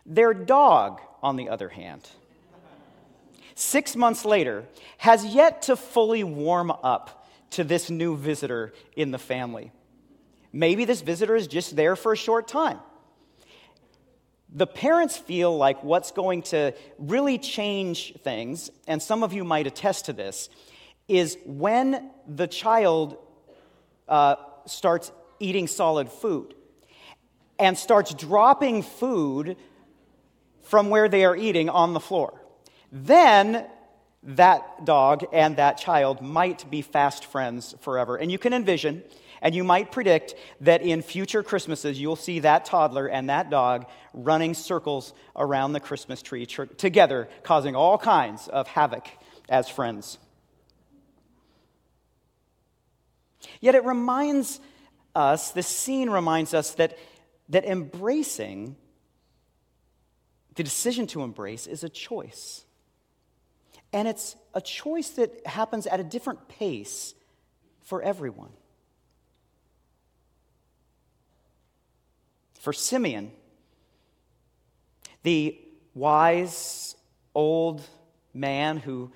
Their 0.05 0.33
dog, 0.33 1.01
on 1.21 1.35
the 1.35 1.49
other 1.49 1.69
hand, 1.69 2.09
six 3.59 3.95
months 3.95 4.23
later, 4.23 4.65
has 4.97 5.25
yet 5.25 5.63
to 5.63 5.75
fully 5.75 6.23
warm 6.23 6.71
up 6.71 7.27
to 7.49 7.63
this 7.63 7.89
new 7.89 8.15
visitor 8.15 8.73
in 8.95 9.11
the 9.11 9.17
family. 9.17 9.71
Maybe 10.53 10.85
this 10.85 11.01
visitor 11.01 11.35
is 11.35 11.47
just 11.47 11.75
there 11.75 11.95
for 11.95 12.13
a 12.13 12.17
short 12.17 12.47
time. 12.47 12.79
The 14.53 14.67
parents 14.67 15.17
feel 15.17 15.57
like 15.57 15.83
what's 15.83 16.11
going 16.11 16.43
to 16.43 16.73
really 16.97 17.37
change 17.37 18.13
things, 18.23 18.69
and 18.87 19.01
some 19.01 19.23
of 19.23 19.33
you 19.33 19.43
might 19.43 19.67
attest 19.67 20.05
to 20.05 20.13
this, 20.13 20.49
is 21.07 21.37
when 21.45 22.11
the 22.27 22.47
child 22.47 23.17
uh, 24.07 24.35
starts 24.65 25.11
eating 25.39 25.67
solid 25.67 26.09
food. 26.09 26.53
and 27.59 27.77
starts 27.77 28.13
dropping 28.13 28.83
food 28.83 29.57
from 30.63 30.89
where 30.89 31.09
they 31.09 31.25
are 31.25 31.35
eating 31.35 31.69
on 31.69 31.93
the 31.93 31.99
floor. 31.99 32.39
Then 32.91 33.65
that 34.23 34.85
dog 34.85 35.25
and 35.31 35.57
that 35.57 35.77
child 35.77 36.21
might 36.21 36.69
be 36.69 36.81
fast 36.81 37.25
friends 37.25 37.75
forever. 37.81 38.17
And 38.17 38.31
you 38.31 38.37
can 38.37 38.53
envision 38.53 39.03
and 39.41 39.53
you 39.53 39.63
might 39.63 39.91
predict 39.91 40.35
that 40.61 40.81
in 40.81 41.01
future 41.01 41.43
Christmases, 41.43 41.99
you'll 41.99 42.15
see 42.15 42.39
that 42.39 42.65
toddler 42.65 43.07
and 43.07 43.29
that 43.29 43.49
dog 43.49 43.85
running 44.13 44.53
circles 44.53 45.13
around 45.35 45.73
the 45.73 45.79
Christmas 45.79 46.21
tree 46.21 46.45
tr- 46.45 46.63
together, 46.63 47.29
causing 47.43 47.75
all 47.75 47.97
kinds 47.97 48.47
of 48.47 48.67
havoc 48.67 49.07
as 49.47 49.69
friends. 49.69 50.17
Yet 53.61 53.75
it 53.75 53.85
reminds 53.85 54.59
us, 55.15 55.51
this 55.51 55.67
scene 55.67 56.09
reminds 56.09 56.53
us 56.53 56.71
that, 56.75 56.97
that 57.49 57.65
embracing, 57.65 58.75
the 60.55 60.63
decision 60.63 61.07
to 61.07 61.21
embrace, 61.21 61.67
is 61.67 61.83
a 61.83 61.89
choice. 61.89 62.65
And 63.93 64.07
it's 64.07 64.35
a 64.53 64.61
choice 64.61 65.09
that 65.11 65.45
happens 65.45 65.87
at 65.87 65.99
a 65.99 66.03
different 66.03 66.47
pace 66.47 67.13
for 67.81 68.01
everyone. 68.01 68.51
For 72.59 72.73
Simeon, 72.73 73.31
the 75.23 75.57
wise 75.93 76.95
old 77.33 77.81
man 78.33 78.77
who 78.77 79.11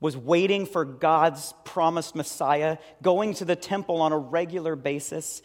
was 0.00 0.16
waiting 0.16 0.64
for 0.64 0.84
God's 0.84 1.52
promised 1.64 2.14
Messiah, 2.14 2.78
going 3.02 3.34
to 3.34 3.44
the 3.44 3.56
temple 3.56 4.00
on 4.00 4.12
a 4.12 4.18
regular 4.18 4.76
basis, 4.76 5.42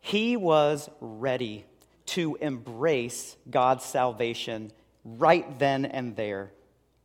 he 0.00 0.36
was 0.36 0.90
ready 1.00 1.64
to 2.06 2.36
embrace 2.40 3.36
God's 3.50 3.84
salvation 3.84 4.70
right 5.04 5.58
then 5.58 5.86
and 5.86 6.14
there. 6.14 6.52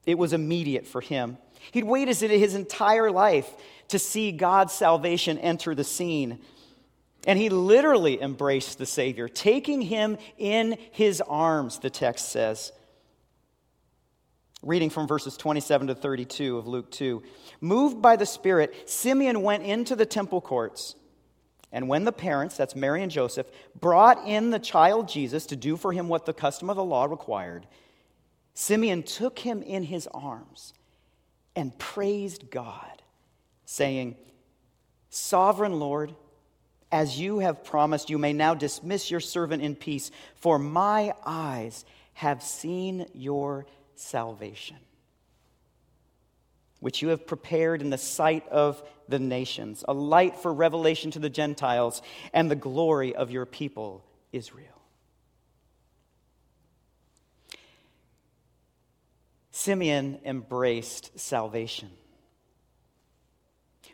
It 0.05 0.17
was 0.17 0.33
immediate 0.33 0.87
for 0.87 1.01
him. 1.01 1.37
He'd 1.71 1.83
waited 1.83 2.17
his 2.17 2.55
entire 2.55 3.11
life 3.11 3.49
to 3.89 3.99
see 3.99 4.31
God's 4.31 4.73
salvation 4.73 5.37
enter 5.37 5.75
the 5.75 5.83
scene. 5.83 6.39
And 7.27 7.37
he 7.37 7.49
literally 7.49 8.21
embraced 8.21 8.77
the 8.77 8.85
Savior, 8.85 9.27
taking 9.27 9.81
him 9.81 10.17
in 10.37 10.77
his 10.91 11.21
arms, 11.21 11.79
the 11.79 11.89
text 11.89 12.29
says. 12.29 12.71
Reading 14.63 14.89
from 14.89 15.07
verses 15.07 15.37
27 15.37 15.87
to 15.87 15.95
32 15.95 16.57
of 16.57 16.67
Luke 16.67 16.89
2. 16.91 17.21
Moved 17.61 18.01
by 18.01 18.15
the 18.15 18.25
Spirit, 18.25 18.89
Simeon 18.89 19.41
went 19.43 19.63
into 19.63 19.95
the 19.95 20.05
temple 20.05 20.41
courts. 20.41 20.95
And 21.71 21.87
when 21.87 22.03
the 22.03 22.11
parents, 22.11 22.57
that's 22.57 22.75
Mary 22.75 23.01
and 23.01 23.11
Joseph, 23.11 23.47
brought 23.79 24.27
in 24.27 24.49
the 24.49 24.59
child 24.59 25.07
Jesus 25.07 25.45
to 25.47 25.55
do 25.55 25.77
for 25.77 25.93
him 25.93 26.09
what 26.09 26.25
the 26.25 26.33
custom 26.33 26.69
of 26.69 26.75
the 26.75 26.83
law 26.83 27.05
required, 27.05 27.65
Simeon 28.53 29.03
took 29.03 29.39
him 29.39 29.61
in 29.63 29.83
his 29.83 30.07
arms 30.13 30.73
and 31.55 31.77
praised 31.77 32.49
God, 32.49 33.01
saying, 33.65 34.15
Sovereign 35.09 35.79
Lord, 35.79 36.13
as 36.91 37.19
you 37.19 37.39
have 37.39 37.63
promised, 37.63 38.09
you 38.09 38.17
may 38.17 38.33
now 38.33 38.53
dismiss 38.53 39.09
your 39.09 39.19
servant 39.19 39.63
in 39.63 39.75
peace, 39.75 40.11
for 40.35 40.59
my 40.59 41.13
eyes 41.25 41.85
have 42.13 42.43
seen 42.43 43.05
your 43.13 43.65
salvation, 43.95 44.77
which 46.79 47.01
you 47.01 47.09
have 47.09 47.25
prepared 47.25 47.81
in 47.81 47.89
the 47.89 47.97
sight 47.97 48.47
of 48.49 48.83
the 49.07 49.19
nations, 49.19 49.83
a 49.87 49.93
light 49.93 50.37
for 50.37 50.53
revelation 50.53 51.11
to 51.11 51.19
the 51.19 51.29
Gentiles, 51.29 52.01
and 52.33 52.51
the 52.51 52.55
glory 52.55 53.15
of 53.15 53.31
your 53.31 53.45
people, 53.45 54.03
Israel. 54.31 54.80
Simeon 59.51 60.19
embraced 60.25 61.19
salvation. 61.19 61.89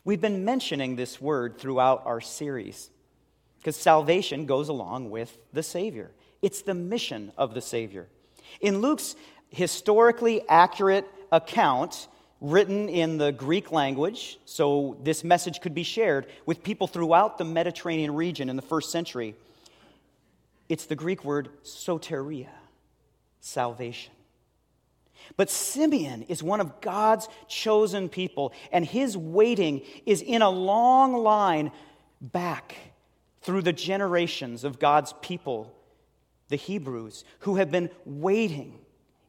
We've 0.06 0.22
been 0.22 0.46
mentioning 0.46 0.96
this 0.96 1.20
word 1.20 1.58
throughout 1.58 2.04
our 2.06 2.22
series 2.22 2.90
because 3.58 3.76
salvation 3.76 4.46
goes 4.46 4.70
along 4.70 5.10
with 5.10 5.38
the 5.52 5.64
Savior. 5.64 6.12
It's 6.42 6.62
the 6.62 6.74
mission 6.74 7.34
of 7.38 7.54
the 7.54 7.62
Savior. 7.62 8.08
In 8.62 8.80
Luke's 8.80 9.16
historically 9.50 10.48
accurate 10.48 11.06
account, 11.32 12.08
written 12.40 12.88
in 12.88 13.18
the 13.18 13.32
Greek 13.32 13.72
language, 13.72 14.40
so 14.46 14.98
this 15.04 15.24
message 15.24 15.60
could 15.60 15.74
be 15.74 15.84
shared 15.84 16.28
with 16.46 16.64
people 16.64 16.88
throughout 16.88 17.38
the 17.38 17.44
Mediterranean 17.44 18.14
region 18.14 18.50
in 18.50 18.56
the 18.56 18.62
first 18.62 18.92
century, 18.92 19.36
it's 20.70 20.86
the 20.86 20.96
Greek 20.96 21.26
word 21.26 21.50
soteria, 21.64 22.50
salvation. 23.42 24.14
But 25.36 25.50
Simeon 25.50 26.24
is 26.24 26.42
one 26.42 26.62
of 26.62 26.82
God's 26.82 27.28
chosen 27.48 28.10
people, 28.10 28.54
and 28.72 28.86
his 28.86 29.18
waiting 29.18 29.82
is 30.06 30.22
in 30.22 30.42
a 30.42 30.50
long 30.50 31.14
line 31.14 31.72
back 32.22 32.76
through 33.42 33.62
the 33.62 33.74
generations 33.74 34.64
of 34.64 34.80
God's 34.80 35.14
people, 35.22 35.74
the 36.50 36.56
Hebrews, 36.56 37.24
who 37.40 37.56
have 37.56 37.72
been 37.72 37.90
waiting, 38.06 38.80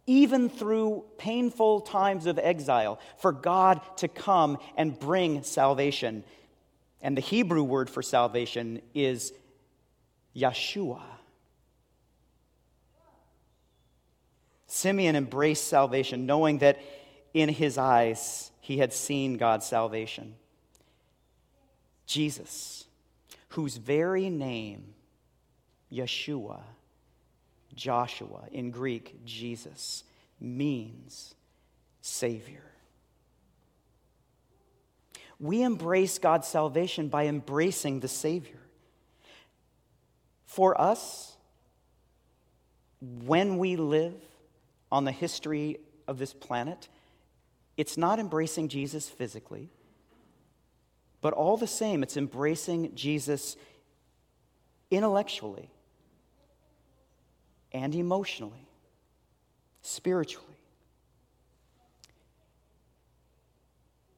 even 0.07 0.49
through 0.49 1.05
painful 1.19 1.83
times 1.83 2.27
of 2.27 2.39
exile, 2.39 2.99
for 3.19 3.33
God 3.33 3.81
to 3.99 4.09
come 4.09 4.59
and 4.77 4.99
bring 4.99 5.43
salvation. 5.43 6.25
And 7.01 7.17
the 7.17 7.21
Hebrew 7.23 7.63
word 7.63 7.91
for 7.91 8.03
salvation 8.03 8.83
is 8.95 9.33
Yeshua. 10.35 11.03
Simeon 14.69 15.17
embraced 15.17 15.67
salvation, 15.67 16.27
knowing 16.27 16.59
that 16.59 16.79
in 17.35 17.49
his 17.49 17.79
eyes 17.79 18.53
he 18.61 18.79
had 18.79 18.93
seen 18.93 19.39
God's 19.39 19.67
salvation. 19.67 20.35
Jesus, 22.07 22.85
whose 23.49 23.77
very 23.77 24.29
name, 24.31 24.95
Yeshua, 25.91 26.61
Joshua, 27.75 28.45
in 28.53 28.71
Greek, 28.71 29.25
Jesus, 29.25 30.05
means 30.39 31.35
Savior. 32.03 32.65
We 35.41 35.63
embrace 35.63 36.19
God's 36.19 36.49
salvation 36.49 37.09
by 37.09 37.27
embracing 37.27 38.01
the 38.01 38.09
Savior. 38.09 38.61
For 40.45 40.79
us, 40.79 41.37
when 43.01 43.59
we 43.59 43.77
live 43.77 44.15
on 44.91 45.05
the 45.05 45.13
history 45.13 45.79
of 46.07 46.19
this 46.19 46.33
planet, 46.33 46.89
it's 47.77 47.97
not 47.97 48.19
embracing 48.19 48.69
Jesus 48.69 49.09
physically, 49.09 49.71
but 51.21 51.33
all 51.33 51.57
the 51.57 51.67
same, 51.67 52.03
it's 52.03 52.17
embracing 52.17 52.95
Jesus 52.95 53.57
intellectually 54.91 55.71
and 57.73 57.95
emotionally, 57.95 58.67
spiritually. 59.83 60.47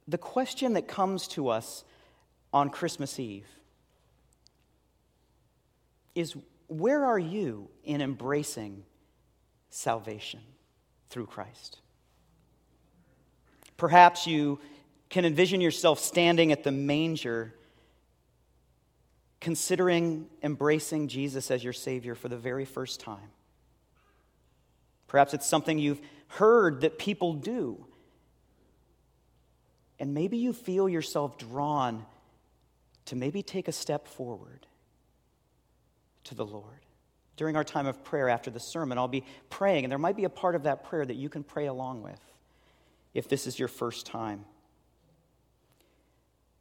The 0.06 0.18
question 0.18 0.72
that 0.74 0.88
comes 0.88 1.28
to 1.28 1.48
us 1.48 1.84
on 2.52 2.70
Christmas 2.70 3.18
Eve 3.18 3.46
is 6.14 6.34
where 6.66 7.04
are 7.04 7.18
you 7.18 7.68
in 7.84 8.00
embracing 8.00 8.84
salvation? 9.68 10.40
Through 11.10 11.26
Christ. 11.26 11.78
Perhaps 13.76 14.26
you 14.26 14.60
can 15.08 15.24
envision 15.24 15.60
yourself 15.60 15.98
standing 15.98 16.52
at 16.52 16.64
the 16.64 16.70
manger, 16.70 17.54
considering 19.40 20.26
embracing 20.42 21.08
Jesus 21.08 21.50
as 21.50 21.62
your 21.64 21.72
Savior 21.72 22.14
for 22.14 22.28
the 22.28 22.36
very 22.36 22.64
first 22.64 23.00
time. 23.00 23.30
Perhaps 25.08 25.34
it's 25.34 25.46
something 25.46 25.78
you've 25.78 26.00
heard 26.28 26.82
that 26.82 26.98
people 26.98 27.34
do. 27.34 27.84
And 29.98 30.14
maybe 30.14 30.38
you 30.38 30.52
feel 30.52 30.88
yourself 30.88 31.36
drawn 31.36 32.06
to 33.06 33.16
maybe 33.16 33.42
take 33.42 33.66
a 33.66 33.72
step 33.72 34.06
forward 34.06 34.66
to 36.24 36.34
the 36.34 36.46
Lord 36.46 36.86
during 37.40 37.56
our 37.56 37.64
time 37.64 37.86
of 37.86 38.04
prayer 38.04 38.28
after 38.28 38.50
the 38.50 38.60
sermon, 38.60 38.98
I'll 38.98 39.08
be 39.08 39.24
praying, 39.48 39.86
and 39.86 39.90
there 39.90 39.98
might 39.98 40.14
be 40.14 40.24
a 40.24 40.28
part 40.28 40.54
of 40.54 40.64
that 40.64 40.84
prayer 40.84 41.06
that 41.06 41.16
you 41.16 41.30
can 41.30 41.42
pray 41.42 41.68
along 41.68 42.02
with 42.02 42.20
if 43.14 43.30
this 43.30 43.46
is 43.46 43.58
your 43.58 43.66
first 43.66 44.04
time. 44.04 44.44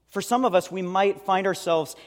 For 0.08 0.22
some 0.22 0.46
of 0.46 0.56
us, 0.56 0.72
we 0.72 0.82
might 0.82 1.24
find 1.24 1.46
ourselves 1.48 1.98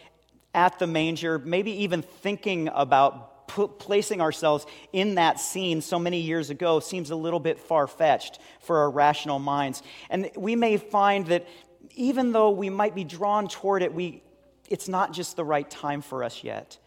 at 0.54 0.78
the 0.78 0.86
manger, 0.86 1.38
maybe 1.38 1.82
even 1.82 2.00
thinking 2.00 2.70
about 2.72 3.46
placing 3.46 4.22
ourselves 4.22 4.64
in 4.94 5.16
that 5.16 5.38
scene 5.38 5.82
so 5.82 5.98
many 5.98 6.20
years 6.20 6.48
ago 6.48 6.80
seems 6.80 7.10
a 7.10 7.16
little 7.16 7.40
bit 7.40 7.58
far 7.58 7.86
fetched 7.86 8.38
for 8.60 8.78
our 8.78 8.90
rational 8.90 9.38
minds. 9.38 9.82
And 10.08 10.30
we 10.34 10.56
may 10.56 10.78
find 10.78 11.26
that 11.26 11.46
even 11.94 12.32
though 12.32 12.48
we 12.48 12.70
might 12.70 12.94
be 12.94 13.04
drawn 13.04 13.48
toward 13.48 13.82
it, 13.82 13.92
we, 13.92 14.22
it's 14.70 14.88
not 14.88 15.12
just 15.12 15.36
the 15.36 15.44
right 15.44 15.70
time 15.70 16.00
for 16.00 16.24
us 16.24 16.42
yet. 16.42 16.78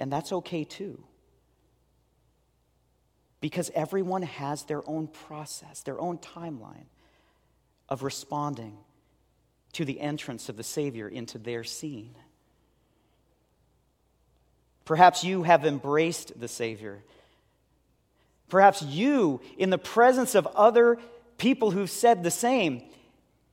And 0.00 0.12
that's 0.12 0.32
okay 0.32 0.64
too. 0.64 1.02
Because 3.40 3.70
everyone 3.74 4.22
has 4.22 4.64
their 4.64 4.88
own 4.88 5.08
process, 5.08 5.82
their 5.82 6.00
own 6.00 6.18
timeline 6.18 6.86
of 7.88 8.02
responding 8.02 8.76
to 9.72 9.84
the 9.84 10.00
entrance 10.00 10.48
of 10.48 10.56
the 10.56 10.64
Savior 10.64 11.08
into 11.08 11.38
their 11.38 11.64
scene. 11.64 12.14
Perhaps 14.84 15.22
you 15.22 15.42
have 15.42 15.66
embraced 15.66 16.40
the 16.40 16.48
Savior. 16.48 17.04
Perhaps 18.48 18.82
you, 18.82 19.40
in 19.58 19.70
the 19.70 19.78
presence 19.78 20.34
of 20.34 20.46
other 20.48 20.98
people 21.36 21.70
who've 21.70 21.90
said 21.90 22.22
the 22.22 22.30
same, 22.30 22.82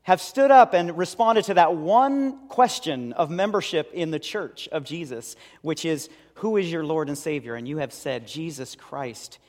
have 0.03 0.21
stood 0.21 0.51
up 0.51 0.73
and 0.73 0.97
responded 0.97 1.43
to 1.45 1.55
that 1.55 1.75
one 1.75 2.47
question 2.47 3.11
of 3.13 3.29
membership 3.29 3.91
in 3.93 4.11
the 4.11 4.19
church 4.19 4.69
of 4.71 4.83
Jesus, 4.83 5.35
which 5.61 5.83
is, 5.83 6.09
Who 6.35 6.57
is 6.57 6.71
your 6.71 6.83
Lord 6.83 7.07
and 7.07 7.17
Savior? 7.17 7.55
And 7.55 7.67
you 7.67 7.77
have 7.77 7.93
said, 7.93 8.27
Jesus 8.27 8.75
Christ 8.75 9.39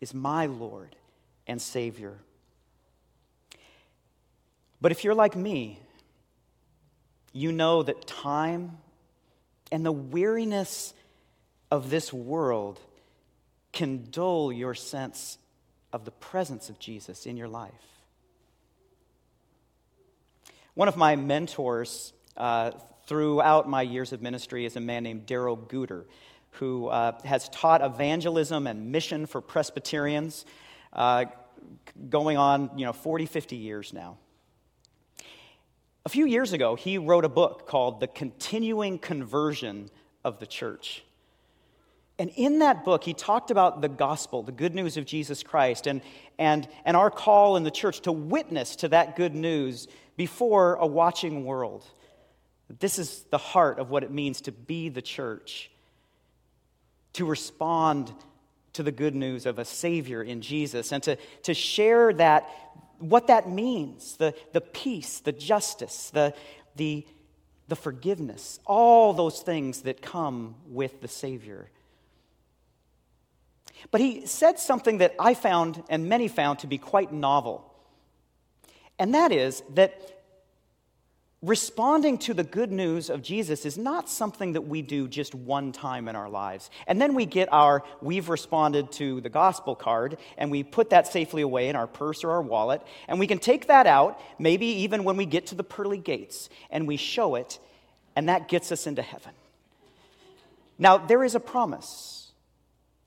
is 0.00 0.14
my 0.14 0.46
Lord 0.46 0.94
and 1.46 1.60
Savior. 1.60 2.18
But 4.80 4.92
if 4.92 5.04
you're 5.04 5.14
like 5.14 5.34
me, 5.34 5.80
you 7.32 7.52
know 7.52 7.82
that 7.82 8.06
time 8.06 8.78
and 9.72 9.84
the 9.84 9.92
weariness 9.92 10.94
of 11.70 11.90
this 11.90 12.12
world 12.12 12.78
can 13.72 14.08
dull 14.10 14.52
your 14.52 14.74
sense 14.74 15.38
of 15.92 16.04
the 16.04 16.10
presence 16.10 16.68
of 16.68 16.78
Jesus 16.78 17.26
in 17.26 17.36
your 17.36 17.48
life. 17.48 17.72
One 20.74 20.88
of 20.88 20.96
my 20.96 21.16
mentors 21.16 22.12
uh, 22.36 22.72
throughout 23.08 23.66
my 23.66 23.80
years 23.80 24.12
of 24.12 24.20
ministry 24.20 24.66
is 24.66 24.76
a 24.76 24.80
man 24.80 25.02
named 25.02 25.24
Darrell 25.24 25.56
Guder, 25.56 26.04
who 26.52 26.88
uh, 26.88 27.18
has 27.24 27.48
taught 27.48 27.82
evangelism 27.82 28.66
and 28.66 28.92
mission 28.92 29.24
for 29.24 29.40
Presbyterians 29.40 30.44
uh, 30.92 31.24
going 32.10 32.36
on, 32.36 32.70
you 32.76 32.84
know, 32.84 32.92
40, 32.92 33.24
50 33.24 33.56
years 33.56 33.94
now. 33.94 34.18
A 36.04 36.10
few 36.10 36.26
years 36.26 36.52
ago, 36.52 36.74
he 36.74 36.98
wrote 36.98 37.24
a 37.24 37.30
book 37.30 37.66
called 37.66 38.00
The 38.00 38.06
Continuing 38.06 38.98
Conversion 38.98 39.90
of 40.22 40.38
the 40.38 40.46
Church. 40.46 41.02
And 42.18 42.30
in 42.36 42.58
that 42.58 42.84
book, 42.84 43.04
he 43.04 43.14
talked 43.14 43.50
about 43.50 43.80
the 43.80 43.88
gospel, 43.88 44.42
the 44.42 44.52
good 44.52 44.74
news 44.74 44.96
of 44.96 45.06
Jesus 45.06 45.42
Christ, 45.42 45.86
and, 45.86 46.02
and, 46.38 46.68
and 46.84 46.96
our 46.96 47.10
call 47.10 47.56
in 47.56 47.62
the 47.62 47.70
church 47.70 48.00
to 48.02 48.12
witness 48.12 48.76
to 48.76 48.88
that 48.88 49.16
good 49.16 49.34
news 49.34 49.88
before 50.16 50.74
a 50.74 50.86
watching 50.86 51.44
world. 51.44 51.86
This 52.68 52.98
is 52.98 53.24
the 53.30 53.38
heart 53.38 53.78
of 53.78 53.90
what 53.90 54.02
it 54.02 54.10
means 54.10 54.42
to 54.42 54.52
be 54.52 54.88
the 54.88 55.02
church, 55.02 55.70
to 57.14 57.24
respond 57.24 58.12
to 58.74 58.82
the 58.82 58.92
good 58.92 59.14
news 59.14 59.46
of 59.46 59.58
a 59.58 59.64
Savior 59.64 60.22
in 60.22 60.42
Jesus, 60.42 60.92
and 60.92 61.02
to, 61.02 61.16
to 61.44 61.54
share 61.54 62.12
that, 62.12 62.48
what 62.98 63.28
that 63.28 63.48
means 63.48 64.16
the, 64.16 64.34
the 64.52 64.60
peace, 64.60 65.20
the 65.20 65.32
justice, 65.32 66.10
the, 66.10 66.34
the, 66.76 67.06
the 67.68 67.76
forgiveness, 67.76 68.60
all 68.66 69.12
those 69.14 69.40
things 69.40 69.82
that 69.82 70.02
come 70.02 70.54
with 70.68 71.00
the 71.00 71.08
Savior. 71.08 71.70
But 73.90 74.00
he 74.00 74.26
said 74.26 74.58
something 74.58 74.98
that 74.98 75.14
I 75.18 75.34
found 75.34 75.82
and 75.88 76.08
many 76.08 76.28
found 76.28 76.58
to 76.60 76.66
be 76.66 76.78
quite 76.78 77.12
novel. 77.12 77.64
And 78.98 79.14
that 79.14 79.32
is 79.32 79.62
that 79.74 80.17
responding 81.42 82.18
to 82.18 82.34
the 82.34 82.42
good 82.42 82.72
news 82.72 83.10
of 83.10 83.22
Jesus 83.22 83.64
is 83.64 83.78
not 83.78 84.08
something 84.08 84.54
that 84.54 84.62
we 84.62 84.82
do 84.82 85.06
just 85.06 85.34
one 85.34 85.70
time 85.70 86.08
in 86.08 86.16
our 86.16 86.28
lives. 86.28 86.68
And 86.86 87.00
then 87.00 87.14
we 87.14 87.26
get 87.26 87.52
our 87.52 87.84
we've 88.02 88.28
responded 88.28 88.90
to 88.92 89.20
the 89.20 89.28
gospel 89.28 89.76
card 89.76 90.18
and 90.36 90.50
we 90.50 90.64
put 90.64 90.90
that 90.90 91.06
safely 91.06 91.42
away 91.42 91.68
in 91.68 91.76
our 91.76 91.86
purse 91.86 92.24
or 92.24 92.32
our 92.32 92.42
wallet. 92.42 92.82
And 93.06 93.20
we 93.20 93.28
can 93.28 93.38
take 93.38 93.68
that 93.68 93.86
out, 93.86 94.20
maybe 94.38 94.66
even 94.66 95.04
when 95.04 95.16
we 95.16 95.26
get 95.26 95.46
to 95.48 95.54
the 95.54 95.64
pearly 95.64 95.98
gates, 95.98 96.48
and 96.70 96.88
we 96.88 96.96
show 96.96 97.36
it, 97.36 97.60
and 98.16 98.28
that 98.28 98.48
gets 98.48 98.72
us 98.72 98.86
into 98.86 99.02
heaven. 99.02 99.32
Now, 100.78 100.98
there 100.98 101.22
is 101.22 101.34
a 101.34 101.40
promise 101.40 102.32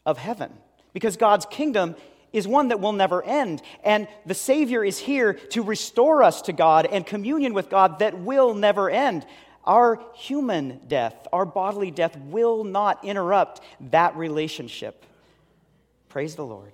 of 0.06 0.17
heaven 0.17 0.52
because 0.94 1.17
God's 1.17 1.46
kingdom 1.46 1.96
is 2.34 2.48
one 2.48 2.70
that 2.70 2.80
will 2.80 2.94
never 2.94 3.24
end. 3.24 3.62
And 3.84 4.08
the 4.26 4.34
Savior 4.34 4.84
is 4.84 4.98
here 4.98 5.34
to 5.34 5.63
restore 5.63 6.24
us 6.24 6.44
to 6.44 6.54
God 6.54 6.86
and 6.86 7.06
communion 7.06 7.54
with 7.54 7.70
God 7.70 8.00
that 8.00 8.20
will 8.20 8.54
never 8.54 8.89
end. 8.89 9.26
Our 9.63 10.04
human 10.15 10.80
death, 10.88 11.28
our 11.32 11.46
bodily 11.46 11.91
death, 11.91 12.17
will 12.17 12.63
not 12.63 13.04
interrupt 13.04 13.62
that 13.91 14.15
relationship. 14.15 15.06
Praise 16.10 16.36
the 16.36 16.46
Lord. 16.46 16.72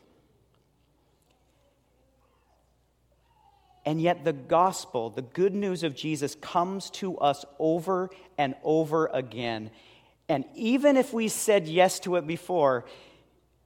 And 3.86 4.02
yet, 4.02 4.26
the 4.26 4.34
gospel, 4.34 5.10
the 5.10 5.22
good 5.22 5.54
news 5.56 5.84
of 5.84 5.96
Jesus, 5.96 6.36
comes 6.36 6.90
to 6.92 7.18
us 7.20 7.46
over 7.58 8.10
and 8.38 8.54
over 8.64 9.08
again. 9.08 9.72
And 10.28 10.44
even 10.56 10.98
if 10.98 11.14
we 11.14 11.30
said 11.30 11.70
yes 11.70 12.00
to 12.02 12.18
it 12.18 12.28
before, 12.28 12.84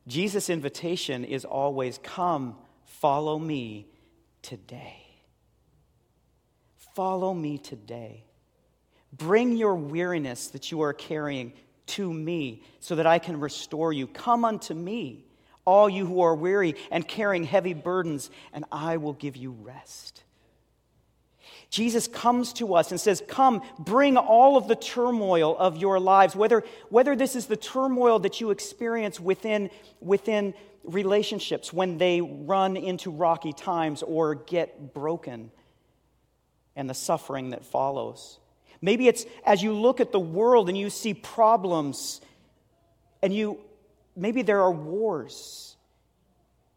Jesus' 0.07 0.49
invitation 0.49 1.23
is 1.23 1.45
always 1.45 1.99
come, 2.01 2.55
follow 2.85 3.37
me 3.37 3.87
today. 4.41 4.97
Follow 6.95 7.33
me 7.33 7.57
today. 7.57 8.25
Bring 9.13 9.55
your 9.55 9.75
weariness 9.75 10.47
that 10.49 10.71
you 10.71 10.81
are 10.81 10.93
carrying 10.93 11.53
to 11.87 12.11
me 12.11 12.63
so 12.79 12.95
that 12.95 13.05
I 13.05 13.19
can 13.19 13.39
restore 13.39 13.93
you. 13.93 14.07
Come 14.07 14.45
unto 14.45 14.73
me, 14.73 15.25
all 15.65 15.89
you 15.89 16.05
who 16.05 16.21
are 16.21 16.35
weary 16.35 16.75
and 16.89 17.07
carrying 17.07 17.43
heavy 17.43 17.73
burdens, 17.73 18.29
and 18.53 18.65
I 18.71 18.97
will 18.97 19.13
give 19.13 19.35
you 19.35 19.51
rest. 19.51 20.23
Jesus 21.71 22.05
comes 22.09 22.51
to 22.53 22.75
us 22.75 22.91
and 22.91 22.99
says, 22.99 23.23
Come, 23.29 23.61
bring 23.79 24.17
all 24.17 24.57
of 24.57 24.67
the 24.67 24.75
turmoil 24.75 25.57
of 25.57 25.77
your 25.77 26.01
lives, 26.01 26.35
whether, 26.35 26.63
whether 26.89 27.15
this 27.15 27.33
is 27.33 27.45
the 27.45 27.55
turmoil 27.55 28.19
that 28.19 28.41
you 28.41 28.51
experience 28.51 29.21
within, 29.21 29.71
within 30.01 30.53
relationships 30.83 31.71
when 31.71 31.97
they 31.97 32.19
run 32.19 32.75
into 32.75 33.09
rocky 33.09 33.53
times 33.53 34.03
or 34.03 34.35
get 34.35 34.93
broken, 34.93 35.49
and 36.75 36.89
the 36.89 36.93
suffering 36.93 37.51
that 37.51 37.63
follows. 37.63 38.37
Maybe 38.81 39.07
it's 39.07 39.25
as 39.45 39.63
you 39.63 39.71
look 39.71 40.01
at 40.01 40.11
the 40.11 40.19
world 40.19 40.67
and 40.67 40.77
you 40.77 40.89
see 40.89 41.13
problems, 41.13 42.19
and 43.23 43.33
you 43.33 43.59
maybe 44.17 44.41
there 44.41 44.61
are 44.61 44.71
wars 44.71 45.77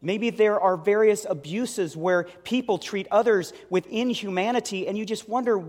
Maybe 0.01 0.29
there 0.29 0.59
are 0.59 0.77
various 0.77 1.25
abuses 1.27 1.95
where 1.97 2.25
people 2.43 2.77
treat 2.77 3.07
others 3.11 3.53
with 3.69 3.87
inhumanity, 3.87 4.87
and 4.87 4.97
you 4.97 5.05
just 5.05 5.27
wonder 5.27 5.63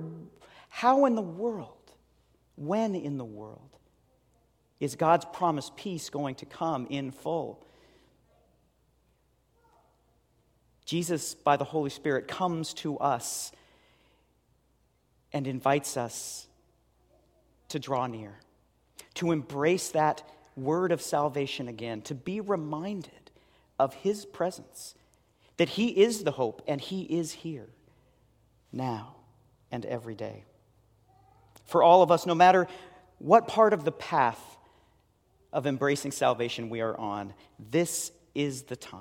how 0.68 1.06
in 1.06 1.14
the 1.14 1.22
world, 1.22 1.92
when 2.56 2.94
in 2.94 3.18
the 3.18 3.24
world, 3.24 3.60
is 4.78 4.94
God's 4.94 5.24
promised 5.32 5.76
peace 5.76 6.10
going 6.10 6.34
to 6.36 6.46
come 6.46 6.86
in 6.90 7.10
full? 7.10 7.64
Jesus, 10.84 11.34
by 11.34 11.56
the 11.56 11.64
Holy 11.64 11.90
Spirit, 11.90 12.28
comes 12.28 12.74
to 12.74 12.98
us 12.98 13.52
and 15.32 15.46
invites 15.46 15.96
us 15.96 16.46
to 17.68 17.78
draw 17.78 18.06
near, 18.06 18.38
to 19.14 19.32
embrace 19.32 19.88
that 19.90 20.22
word 20.56 20.92
of 20.92 21.02
salvation 21.02 21.68
again, 21.68 22.02
to 22.02 22.14
be 22.14 22.40
reminded 22.40 23.25
of 23.78 23.94
His 23.94 24.24
presence, 24.24 24.94
that 25.56 25.70
He 25.70 25.88
is 25.88 26.24
the 26.24 26.32
hope 26.32 26.62
and 26.66 26.80
He 26.80 27.02
is 27.02 27.32
here 27.32 27.68
now 28.72 29.16
and 29.70 29.84
every 29.86 30.14
day. 30.14 30.44
For 31.64 31.82
all 31.82 32.02
of 32.02 32.10
us, 32.10 32.26
no 32.26 32.34
matter 32.34 32.68
what 33.18 33.48
part 33.48 33.72
of 33.72 33.84
the 33.84 33.92
path 33.92 34.40
of 35.52 35.66
embracing 35.66 36.12
salvation 36.12 36.68
we 36.68 36.80
are 36.80 36.96
on, 36.96 37.34
this 37.58 38.12
is 38.34 38.64
the 38.64 38.76
time 38.76 39.00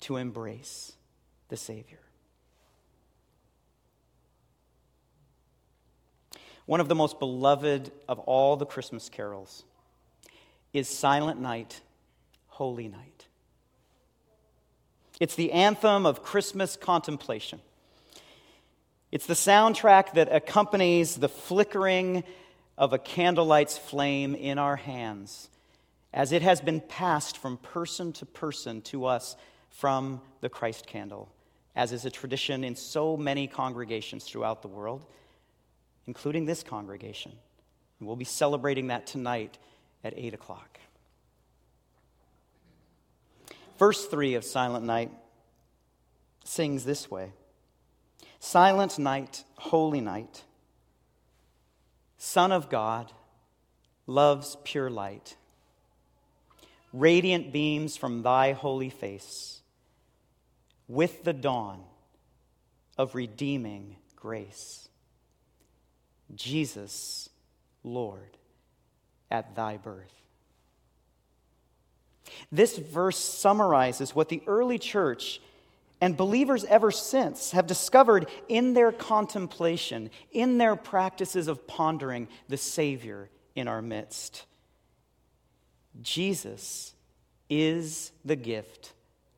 to 0.00 0.16
embrace 0.16 0.92
the 1.48 1.56
Savior. 1.56 2.00
One 6.66 6.80
of 6.80 6.88
the 6.88 6.94
most 6.94 7.18
beloved 7.18 7.90
of 8.08 8.18
all 8.20 8.56
the 8.56 8.66
Christmas 8.66 9.08
carols 9.08 9.64
is 10.74 10.86
Silent 10.86 11.40
Night 11.40 11.80
Holy 12.58 12.88
Night. 12.88 13.28
It's 15.20 15.36
the 15.36 15.52
anthem 15.52 16.04
of 16.04 16.24
Christmas 16.24 16.74
contemplation. 16.74 17.60
It's 19.12 19.26
the 19.26 19.34
soundtrack 19.34 20.14
that 20.14 20.34
accompanies 20.34 21.14
the 21.14 21.28
flickering 21.28 22.24
of 22.76 22.92
a 22.92 22.98
candlelight's 22.98 23.78
flame 23.78 24.34
in 24.34 24.58
our 24.58 24.74
hands 24.74 25.50
as 26.12 26.32
it 26.32 26.42
has 26.42 26.60
been 26.60 26.80
passed 26.80 27.38
from 27.38 27.58
person 27.58 28.12
to 28.14 28.26
person 28.26 28.82
to 28.82 29.04
us 29.04 29.36
from 29.70 30.20
the 30.40 30.48
Christ 30.48 30.84
candle, 30.84 31.30
as 31.76 31.92
is 31.92 32.06
a 32.06 32.10
tradition 32.10 32.64
in 32.64 32.74
so 32.74 33.16
many 33.16 33.46
congregations 33.46 34.24
throughout 34.24 34.62
the 34.62 34.68
world, 34.68 35.06
including 36.08 36.44
this 36.44 36.64
congregation. 36.64 37.30
We'll 38.00 38.16
be 38.16 38.24
celebrating 38.24 38.88
that 38.88 39.06
tonight 39.06 39.58
at 40.02 40.12
8 40.16 40.34
o'clock. 40.34 40.77
Verse 43.78 44.06
3 44.06 44.34
of 44.34 44.44
Silent 44.44 44.84
Night 44.84 45.12
sings 46.44 46.84
this 46.84 47.10
way 47.10 47.32
Silent 48.40 48.98
night, 48.98 49.44
holy 49.56 50.00
night, 50.00 50.42
Son 52.16 52.50
of 52.50 52.68
God, 52.68 53.12
love's 54.06 54.56
pure 54.64 54.90
light, 54.90 55.36
radiant 56.92 57.52
beams 57.52 57.96
from 57.96 58.22
thy 58.22 58.52
holy 58.52 58.90
face, 58.90 59.60
with 60.88 61.22
the 61.22 61.32
dawn 61.32 61.84
of 62.96 63.14
redeeming 63.14 63.96
grace. 64.16 64.88
Jesus, 66.34 67.28
Lord, 67.84 68.36
at 69.30 69.54
thy 69.54 69.76
birth. 69.76 70.17
This 72.50 72.78
verse 72.78 73.18
summarizes 73.18 74.14
what 74.14 74.28
the 74.28 74.42
early 74.46 74.78
church 74.78 75.40
and 76.00 76.16
believers 76.16 76.64
ever 76.64 76.90
since 76.90 77.50
have 77.50 77.66
discovered 77.66 78.28
in 78.48 78.74
their 78.74 78.92
contemplation, 78.92 80.10
in 80.30 80.58
their 80.58 80.76
practices 80.76 81.48
of 81.48 81.66
pondering 81.66 82.28
the 82.48 82.56
Savior 82.56 83.28
in 83.54 83.66
our 83.66 83.82
midst. 83.82 84.44
Jesus 86.00 86.94
is 87.50 88.12
the 88.24 88.36
gift 88.36 88.92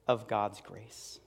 of 0.07 0.29
God's 0.29 0.61
grace. 0.61 1.19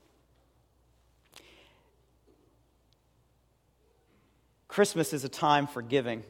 Christmas 4.67 5.13
is 5.13 5.23
a 5.23 5.30
time 5.30 5.67
for 5.67 5.82
giving. 5.82 6.23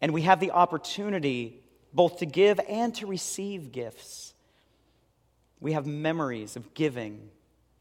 And 0.00 0.12
we 0.12 0.22
have 0.22 0.40
the 0.40 0.50
opportunity 0.50 1.63
both 1.94 2.18
to 2.18 2.26
give 2.26 2.60
and 2.68 2.94
to 2.96 3.06
receive 3.06 3.72
gifts. 3.72 4.34
We 5.60 5.72
have 5.72 5.86
memories 5.86 6.56
of 6.56 6.74
giving 6.74 7.30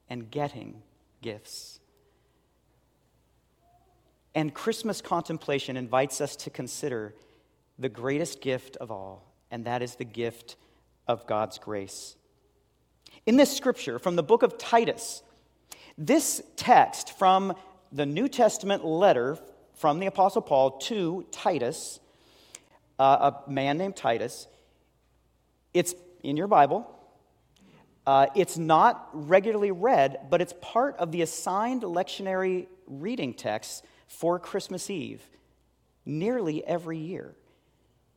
and 0.10 0.30
getting 0.30 0.84
gifts. 1.22 1.80
And 4.36 4.54
Christmas 4.54 5.02
contemplation 5.02 5.76
invites 5.78 6.22
us 6.22 6.36
to 6.38 6.50
consider 6.50 7.14
the 7.78 7.90
greatest 7.90 8.42
gift 8.42 8.78
of 8.78 8.92
all, 8.92 9.34
and 9.52 9.66
that 9.66 9.82
is 9.82 9.96
the 9.96 10.06
gift 10.06 10.56
of 11.08 11.26
God's 11.28 11.58
grace. 11.58 12.16
In 13.26 13.38
this 13.38 13.56
scripture 13.56 14.00
from 14.00 14.16
the 14.16 14.24
book 14.24 14.44
of 14.44 14.58
Titus, 14.58 15.24
this 15.98 16.42
text 16.56 17.18
from 17.18 17.56
the 17.92 18.06
New 18.06 18.28
Testament 18.28 18.86
letter 18.86 19.38
from 19.76 20.00
the 20.00 20.08
Apostle 20.08 20.42
Paul 20.42 20.78
to 20.80 21.26
Titus, 21.32 22.00
uh, 23.00 23.32
a 23.32 23.50
man 23.50 23.78
named 23.78 23.96
Titus. 23.96 24.48
It's 25.74 25.96
in 26.22 26.38
your 26.38 26.48
Bible. 26.48 26.90
Uh, 28.06 28.28
it's 28.36 28.58
not 28.58 29.10
regularly 29.14 29.72
read, 29.72 30.20
but 30.30 30.42
it's 30.42 30.54
part 30.62 30.98
of 30.98 31.12
the 31.12 31.22
assigned 31.22 31.84
lectionary 31.84 32.68
reading 32.88 33.34
text 33.34 33.86
for 34.08 34.40
Christmas 34.40 34.90
Eve 34.90 35.22
nearly 36.06 36.66
every 36.66 36.98
year. 36.98 37.34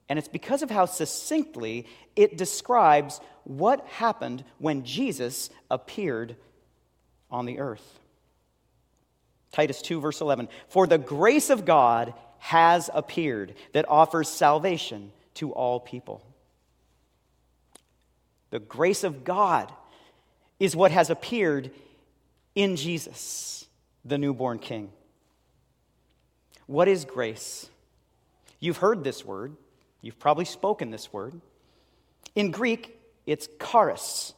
And 0.08 0.18
it's 0.18 0.28
because 0.28 0.62
of 0.62 0.70
how 0.70 0.86
succinctly 0.86 1.86
it 2.14 2.36
describes 2.36 3.20
what 3.44 3.86
happened 3.86 4.44
when 4.58 4.84
Jesus 4.84 5.50
appeared 5.70 6.36
on 7.30 7.46
the 7.46 7.58
earth. 7.58 8.00
Titus 9.52 9.82
2, 9.82 10.00
verse 10.00 10.20
11. 10.20 10.48
For 10.68 10.86
the 10.86 10.98
grace 10.98 11.50
of 11.50 11.64
God 11.64 12.14
has 12.46 12.88
appeared 12.94 13.52
that 13.72 13.88
offers 13.88 14.28
salvation 14.28 15.10
to 15.34 15.50
all 15.50 15.80
people. 15.80 16.22
The 18.50 18.60
grace 18.60 19.02
of 19.02 19.24
God 19.24 19.72
is 20.60 20.76
what 20.76 20.92
has 20.92 21.10
appeared 21.10 21.72
in 22.54 22.76
Jesus, 22.76 23.66
the 24.04 24.16
newborn 24.16 24.60
King. 24.60 24.92
What 26.68 26.86
is 26.86 27.04
grace? 27.04 27.68
You've 28.60 28.76
heard 28.76 29.02
this 29.02 29.24
word, 29.24 29.56
you've 30.00 30.20
probably 30.20 30.44
spoken 30.44 30.92
this 30.92 31.12
word. 31.12 31.40
In 32.36 32.52
Greek, 32.52 32.96
it's 33.26 33.48
charis. 33.60 34.34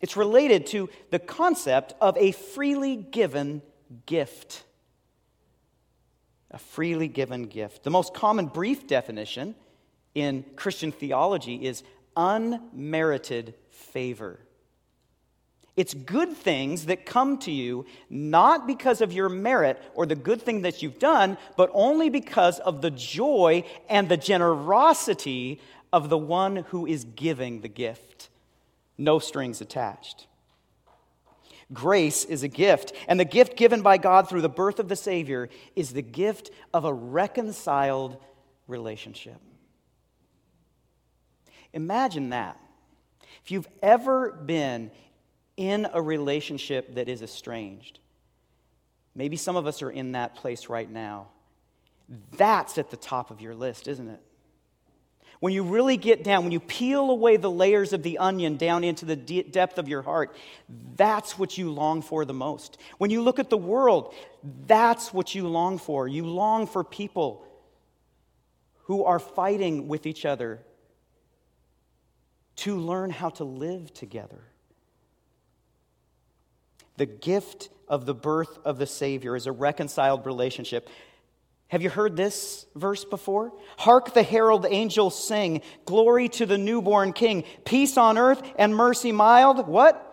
It's 0.00 0.16
related 0.16 0.66
to 0.68 0.88
the 1.10 1.18
concept 1.18 1.94
of 2.00 2.16
a 2.16 2.30
freely 2.30 2.94
given 2.94 3.60
gift. 4.06 4.62
A 6.50 6.58
freely 6.58 7.08
given 7.08 7.44
gift. 7.44 7.84
The 7.84 7.90
most 7.90 8.14
common 8.14 8.46
brief 8.46 8.86
definition 8.86 9.54
in 10.14 10.44
Christian 10.56 10.92
theology 10.92 11.66
is 11.66 11.82
unmerited 12.16 13.54
favor. 13.70 14.40
It's 15.76 15.94
good 15.94 16.36
things 16.36 16.86
that 16.86 17.06
come 17.06 17.38
to 17.38 17.50
you 17.50 17.86
not 18.10 18.66
because 18.66 19.00
of 19.00 19.12
your 19.12 19.28
merit 19.28 19.80
or 19.94 20.04
the 20.04 20.16
good 20.16 20.42
thing 20.42 20.62
that 20.62 20.82
you've 20.82 20.98
done, 20.98 21.38
but 21.56 21.70
only 21.72 22.10
because 22.10 22.58
of 22.58 22.82
the 22.82 22.90
joy 22.90 23.64
and 23.88 24.08
the 24.08 24.16
generosity 24.16 25.60
of 25.92 26.08
the 26.08 26.18
one 26.18 26.56
who 26.56 26.86
is 26.86 27.04
giving 27.04 27.60
the 27.60 27.68
gift. 27.68 28.28
No 28.98 29.18
strings 29.18 29.60
attached. 29.60 30.26
Grace 31.72 32.24
is 32.24 32.42
a 32.42 32.48
gift, 32.48 32.92
and 33.06 33.18
the 33.20 33.24
gift 33.24 33.56
given 33.56 33.82
by 33.82 33.96
God 33.96 34.28
through 34.28 34.42
the 34.42 34.48
birth 34.48 34.80
of 34.80 34.88
the 34.88 34.96
Savior 34.96 35.48
is 35.76 35.92
the 35.92 36.02
gift 36.02 36.50
of 36.74 36.84
a 36.84 36.92
reconciled 36.92 38.16
relationship. 38.66 39.40
Imagine 41.72 42.30
that. 42.30 42.58
If 43.44 43.50
you've 43.50 43.68
ever 43.82 44.32
been 44.32 44.90
in 45.56 45.86
a 45.92 46.02
relationship 46.02 46.94
that 46.96 47.08
is 47.08 47.22
estranged, 47.22 48.00
maybe 49.14 49.36
some 49.36 49.56
of 49.56 49.66
us 49.66 49.82
are 49.82 49.90
in 49.90 50.12
that 50.12 50.34
place 50.34 50.68
right 50.68 50.90
now. 50.90 51.28
That's 52.36 52.78
at 52.78 52.90
the 52.90 52.96
top 52.96 53.30
of 53.30 53.40
your 53.40 53.54
list, 53.54 53.86
isn't 53.86 54.08
it? 54.08 54.20
When 55.40 55.54
you 55.54 55.62
really 55.62 55.96
get 55.96 56.22
down, 56.22 56.44
when 56.44 56.52
you 56.52 56.60
peel 56.60 57.10
away 57.10 57.38
the 57.38 57.50
layers 57.50 57.94
of 57.94 58.02
the 58.02 58.18
onion 58.18 58.56
down 58.56 58.84
into 58.84 59.06
the 59.06 59.16
de- 59.16 59.42
depth 59.42 59.78
of 59.78 59.88
your 59.88 60.02
heart, 60.02 60.36
that's 60.96 61.38
what 61.38 61.56
you 61.56 61.72
long 61.72 62.02
for 62.02 62.26
the 62.26 62.34
most. 62.34 62.76
When 62.98 63.10
you 63.10 63.22
look 63.22 63.38
at 63.38 63.48
the 63.48 63.56
world, 63.56 64.14
that's 64.66 65.14
what 65.14 65.34
you 65.34 65.48
long 65.48 65.78
for. 65.78 66.06
You 66.06 66.26
long 66.26 66.66
for 66.66 66.84
people 66.84 67.46
who 68.84 69.04
are 69.04 69.18
fighting 69.18 69.88
with 69.88 70.04
each 70.04 70.26
other 70.26 70.60
to 72.56 72.76
learn 72.76 73.08
how 73.08 73.30
to 73.30 73.44
live 73.44 73.94
together. 73.94 74.42
The 76.98 77.06
gift 77.06 77.70
of 77.88 78.04
the 78.04 78.14
birth 78.14 78.58
of 78.62 78.78
the 78.78 78.86
Savior 78.86 79.34
is 79.36 79.46
a 79.46 79.52
reconciled 79.52 80.26
relationship 80.26 80.90
have 81.70 81.82
you 81.82 81.88
heard 81.88 82.16
this 82.16 82.66
verse 82.74 83.04
before? 83.04 83.52
Hark 83.78 84.12
the 84.12 84.24
herald 84.24 84.66
angels 84.68 85.16
sing, 85.16 85.62
Glory 85.84 86.28
to 86.30 86.44
the 86.44 86.58
newborn 86.58 87.12
King, 87.12 87.44
peace 87.64 87.96
on 87.96 88.18
earth 88.18 88.42
and 88.56 88.74
mercy 88.74 89.12
mild. 89.12 89.68
What? 89.68 90.06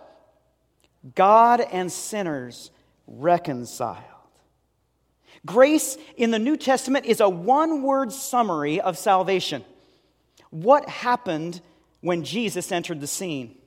God 1.16 1.62
and 1.62 1.92
sinners 1.92 2.70
reconciled. 3.08 4.04
Grace 5.48 5.98
in 6.16 6.30
the 6.30 6.38
New 6.38 6.58
Testament 6.58 7.08
is 7.08 7.22
a 7.22 7.30
one 7.30 7.82
word 7.82 8.12
summary 8.12 8.80
of 8.80 8.96
salvation. 8.96 9.66
What 10.52 10.88
happened 10.88 11.60
when 12.02 12.24
Jesus 12.24 12.72
entered 12.72 13.02
the 13.02 13.08
scene? 13.08 13.58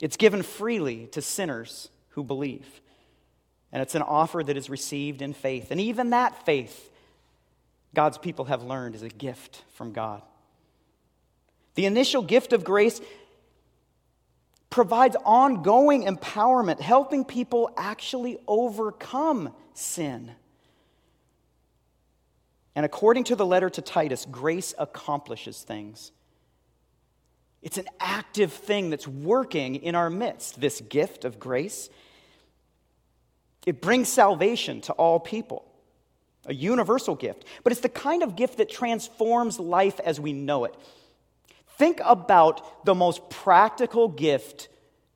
It's 0.00 0.16
given 0.16 0.42
freely 0.42 1.08
to 1.08 1.20
sinners 1.20 1.90
who 2.10 2.24
believe. 2.24 2.80
And 3.72 3.82
it's 3.82 3.94
an 3.94 4.02
offer 4.02 4.42
that 4.42 4.56
is 4.56 4.70
received 4.70 5.20
in 5.22 5.32
faith. 5.32 5.70
And 5.70 5.80
even 5.80 6.10
that 6.10 6.44
faith, 6.46 6.90
God's 7.94 8.18
people 8.18 8.46
have 8.46 8.62
learned, 8.62 8.94
is 8.94 9.02
a 9.02 9.08
gift 9.08 9.62
from 9.74 9.92
God. 9.92 10.22
The 11.74 11.86
initial 11.86 12.22
gift 12.22 12.52
of 12.52 12.64
grace 12.64 13.00
provides 14.70 15.16
ongoing 15.24 16.04
empowerment, 16.04 16.80
helping 16.80 17.24
people 17.24 17.70
actually 17.76 18.38
overcome 18.46 19.54
sin. 19.74 20.32
And 22.74 22.86
according 22.86 23.24
to 23.24 23.36
the 23.36 23.46
letter 23.46 23.68
to 23.70 23.82
Titus, 23.82 24.26
grace 24.30 24.74
accomplishes 24.78 25.62
things. 25.62 26.12
It's 27.60 27.78
an 27.78 27.88
active 27.98 28.52
thing 28.52 28.90
that's 28.90 29.08
working 29.08 29.76
in 29.76 29.94
our 29.94 30.10
midst, 30.10 30.60
this 30.60 30.80
gift 30.80 31.24
of 31.24 31.40
grace. 31.40 31.90
It 33.68 33.82
brings 33.82 34.08
salvation 34.08 34.80
to 34.80 34.94
all 34.94 35.20
people, 35.20 35.62
a 36.46 36.54
universal 36.54 37.14
gift. 37.14 37.44
But 37.62 37.72
it's 37.72 37.82
the 37.82 37.90
kind 37.90 38.22
of 38.22 38.34
gift 38.34 38.56
that 38.56 38.70
transforms 38.70 39.60
life 39.60 40.00
as 40.00 40.18
we 40.18 40.32
know 40.32 40.64
it. 40.64 40.74
Think 41.76 42.00
about 42.02 42.86
the 42.86 42.94
most 42.94 43.28
practical 43.28 44.08
gift 44.08 44.68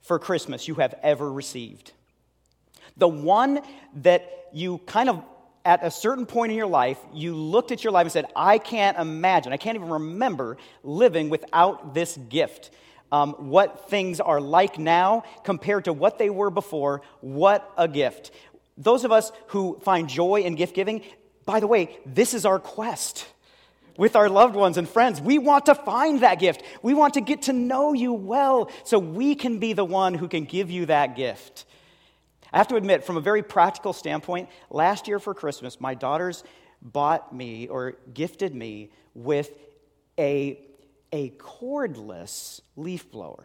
for 0.03 0.19
Christmas 0.19 0.69
you 0.69 0.75
have 0.75 0.95
ever 1.03 1.33
received. 1.33 1.93
The 2.99 3.09
one 3.09 3.61
that 4.03 4.49
you 4.53 4.77
kind 4.85 5.09
of 5.09 5.25
at 5.65 5.83
a 5.83 5.91
certain 5.91 6.27
point 6.27 6.53
in 6.53 6.59
your 6.59 6.67
life, 6.67 6.99
you 7.15 7.35
looked 7.35 7.73
at 7.73 7.83
your 7.83 7.91
life 7.91 8.05
and 8.05 8.13
said, 8.13 8.27
I 8.37 8.59
can't 8.59 8.99
imagine, 8.99 9.55
I 9.55 9.57
can't 9.57 9.77
even 9.77 9.89
remember 9.89 10.59
living 10.83 11.31
without 11.31 11.95
this 11.95 12.19
gift. 12.29 12.71
Um, 13.13 13.35
what 13.35 13.91
things 13.91 14.21
are 14.21 14.41
like 14.41 14.79
now 14.79 15.23
compared 15.45 15.85
to 15.85 15.93
what 15.93 16.19
they 16.19 16.31
were 16.31 16.51
before, 16.51 17.03
what 17.21 17.71
a 17.77 17.87
gift. 17.87 18.33
Those 18.79 19.05
of 19.05 19.13
us 19.13 19.31
who 19.49 19.79
find 19.83 20.09
joy 20.09 20.41
in 20.41 20.55
gift 20.55 20.75
giving, 20.75 21.03
by 21.45 21.61
the 21.61 21.67
way, 21.67 21.99
this 22.07 22.33
is 22.33 22.47
our 22.47 22.59
quest 22.59 23.27
with 23.99 24.17
our 24.17 24.31
loved 24.31 24.55
ones 24.55 24.79
and 24.79 24.89
friends. 24.89 25.21
We 25.21 25.39
want 25.39 25.67
to 25.67 25.75
find 25.75 26.21
that 26.21 26.39
gift. 26.39 26.63
We 26.83 26.95
want 26.95 27.15
to 27.15 27.21
get 27.21 27.43
to 27.43 27.53
know 27.53 27.93
you 27.93 28.15
well 28.15 28.71
so 28.85 28.99
we 28.99 29.35
can 29.35 29.59
be 29.59 29.75
the 29.75 29.85
one 29.85 30.15
who 30.15 30.27
can 30.27 30.45
give 30.45 30.71
you 30.71 30.87
that 30.87 31.15
gift. 31.15 31.67
I 32.53 32.59
have 32.59 32.69
to 32.69 32.77
admit, 32.77 33.05
from 33.05 33.17
a 33.17 33.21
very 33.21 33.43
practical 33.43 33.93
standpoint, 33.93 34.49
last 34.71 35.09
year 35.09 35.19
for 35.19 35.35
Christmas, 35.35 35.81
my 35.81 35.95
daughters 35.95 36.45
bought 36.81 37.35
me 37.35 37.69
or 37.69 37.97
gifted 38.13 38.55
me 38.55 38.91
with 39.15 39.51
a, 40.19 40.59
a 41.13 41.31
cordless 41.31 42.61
leaf 42.77 43.11
blower. 43.11 43.45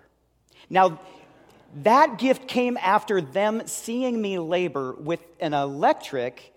Now, 0.69 0.99
that 1.83 2.17
gift 2.17 2.47
came 2.47 2.77
after 2.77 3.21
them 3.21 3.63
seeing 3.67 4.21
me 4.21 4.39
labor 4.39 4.93
with 4.93 5.19
an 5.39 5.53
electric 5.53 6.53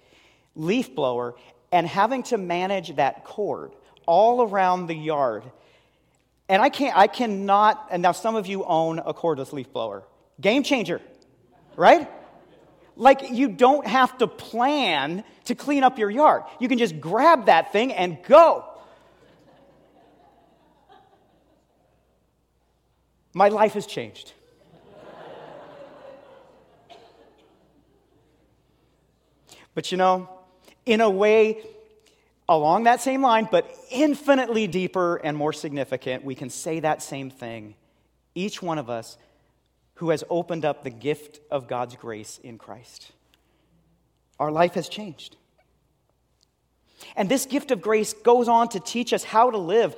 leaf 0.54 0.94
blower 0.94 1.34
and 1.72 1.86
having 1.86 2.22
to 2.24 2.38
manage 2.38 2.96
that 2.96 3.24
cord 3.24 3.72
all 4.06 4.42
around 4.42 4.86
the 4.86 4.94
yard. 4.94 5.44
And 6.48 6.62
I 6.62 6.68
can't, 6.68 6.96
I 6.96 7.06
cannot, 7.06 7.88
and 7.90 8.02
now 8.02 8.12
some 8.12 8.34
of 8.34 8.46
you 8.46 8.64
own 8.64 8.98
a 8.98 9.14
cordless 9.14 9.52
leaf 9.52 9.72
blower. 9.72 10.04
Game 10.40 10.62
changer, 10.62 11.00
right? 11.76 12.10
Like 12.96 13.30
you 13.30 13.48
don't 13.48 13.86
have 13.86 14.18
to 14.18 14.26
plan 14.26 15.24
to 15.44 15.54
clean 15.54 15.84
up 15.84 15.98
your 15.98 16.10
yard. 16.10 16.42
You 16.58 16.68
can 16.68 16.78
just 16.78 17.00
grab 17.00 17.46
that 17.46 17.72
thing 17.72 17.92
and 17.92 18.18
go. 18.22 18.64
My 23.32 23.48
life 23.48 23.74
has 23.74 23.86
changed. 23.86 24.32
But 29.74 29.92
you 29.92 29.98
know, 29.98 30.28
in 30.84 31.00
a 31.00 31.08
way, 31.08 31.62
along 32.48 32.84
that 32.84 33.00
same 33.00 33.22
line, 33.22 33.48
but 33.50 33.70
infinitely 33.90 34.66
deeper 34.66 35.16
and 35.16 35.36
more 35.36 35.52
significant, 35.52 36.24
we 36.24 36.34
can 36.34 36.50
say 36.50 36.80
that 36.80 37.02
same 37.02 37.30
thing. 37.30 37.74
Each 38.34 38.60
one 38.60 38.78
of 38.78 38.90
us 38.90 39.16
who 39.94 40.10
has 40.10 40.24
opened 40.28 40.64
up 40.64 40.82
the 40.82 40.90
gift 40.90 41.40
of 41.50 41.68
God's 41.68 41.94
grace 41.94 42.40
in 42.42 42.58
Christ. 42.58 43.12
Our 44.38 44.50
life 44.50 44.74
has 44.74 44.88
changed. 44.88 45.36
And 47.16 47.28
this 47.28 47.46
gift 47.46 47.70
of 47.70 47.80
grace 47.80 48.12
goes 48.12 48.48
on 48.48 48.68
to 48.70 48.80
teach 48.80 49.12
us 49.12 49.24
how 49.24 49.50
to 49.50 49.58
live 49.58 49.94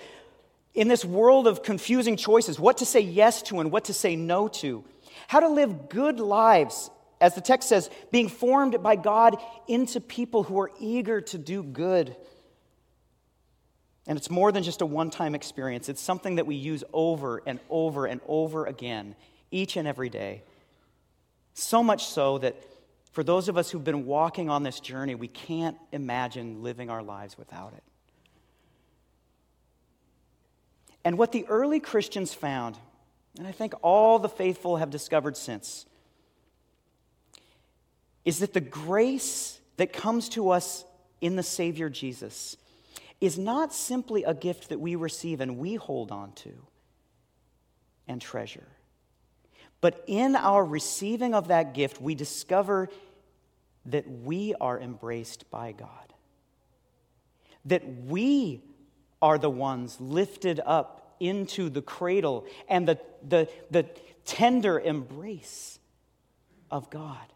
in 0.74 0.88
this 0.88 1.04
world 1.04 1.46
of 1.46 1.62
confusing 1.62 2.16
choices 2.16 2.58
what 2.58 2.78
to 2.78 2.86
say 2.86 3.00
yes 3.00 3.42
to 3.42 3.60
and 3.60 3.70
what 3.70 3.84
to 3.86 3.92
say 3.92 4.16
no 4.16 4.48
to, 4.48 4.84
how 5.28 5.40
to 5.40 5.48
live 5.48 5.88
good 5.88 6.20
lives, 6.20 6.90
as 7.20 7.34
the 7.34 7.40
text 7.40 7.68
says, 7.68 7.90
being 8.10 8.28
formed 8.28 8.82
by 8.82 8.96
God 8.96 9.36
into 9.68 10.00
people 10.00 10.42
who 10.42 10.60
are 10.60 10.70
eager 10.80 11.20
to 11.20 11.38
do 11.38 11.62
good 11.62 12.16
and 14.06 14.18
it's 14.18 14.30
more 14.30 14.50
than 14.50 14.62
just 14.62 14.80
a 14.80 14.86
one 14.86 15.10
time 15.10 15.34
experience, 15.34 15.88
it's 15.88 16.00
something 16.00 16.36
that 16.36 16.46
we 16.46 16.56
use 16.56 16.82
over 16.92 17.42
and 17.46 17.60
over 17.70 18.06
and 18.06 18.20
over 18.26 18.66
again, 18.66 19.14
each 19.50 19.76
and 19.76 19.86
every 19.86 20.08
day. 20.08 20.42
So 21.54 21.82
much 21.82 22.06
so 22.06 22.38
that 22.38 22.56
for 23.12 23.22
those 23.22 23.48
of 23.48 23.56
us 23.56 23.70
who've 23.70 23.84
been 23.84 24.06
walking 24.06 24.50
on 24.50 24.62
this 24.62 24.80
journey, 24.80 25.14
we 25.14 25.28
can't 25.28 25.76
imagine 25.92 26.62
living 26.62 26.90
our 26.90 27.02
lives 27.02 27.38
without 27.38 27.74
it. 27.74 27.82
And 31.04 31.18
what 31.18 31.32
the 31.32 31.46
early 31.48 31.80
Christians 31.80 32.32
found, 32.32 32.78
and 33.38 33.46
I 33.46 33.52
think 33.52 33.74
all 33.82 34.18
the 34.18 34.28
faithful 34.28 34.76
have 34.76 34.90
discovered 34.90 35.36
since, 35.36 35.86
is 38.24 38.38
that 38.38 38.52
the 38.52 38.60
grace 38.60 39.58
that 39.76 39.92
comes 39.92 40.28
to 40.30 40.50
us 40.50 40.84
in 41.20 41.36
the 41.36 41.42
Savior 41.42 41.88
Jesus 41.88 42.56
is 43.20 43.38
not 43.38 43.72
simply 43.72 44.24
a 44.24 44.34
gift 44.34 44.68
that 44.68 44.80
we 44.80 44.96
receive 44.96 45.40
and 45.40 45.58
we 45.58 45.74
hold 45.74 46.10
on 46.12 46.32
to 46.32 46.52
and 48.08 48.20
treasure. 48.20 48.66
But 49.80 50.04
in 50.06 50.36
our 50.36 50.64
receiving 50.64 51.34
of 51.34 51.48
that 51.48 51.74
gift, 51.74 52.00
we 52.00 52.14
discover 52.14 52.88
that 53.86 54.08
we 54.08 54.54
are 54.60 54.78
embraced 54.78 55.50
by 55.50 55.72
God. 55.72 55.88
That 57.64 57.82
we 58.04 58.62
are 59.22 59.38
the 59.38 59.48
ones 59.48 59.98
lifted 60.00 60.60
up 60.66 61.16
into 61.20 61.70
the 61.70 61.80
cradle 61.80 62.44
and 62.68 62.86
the, 62.86 62.98
the, 63.26 63.48
the 63.70 63.86
tender 64.24 64.78
embrace 64.78 65.78
of 66.70 66.90
God 66.90 67.32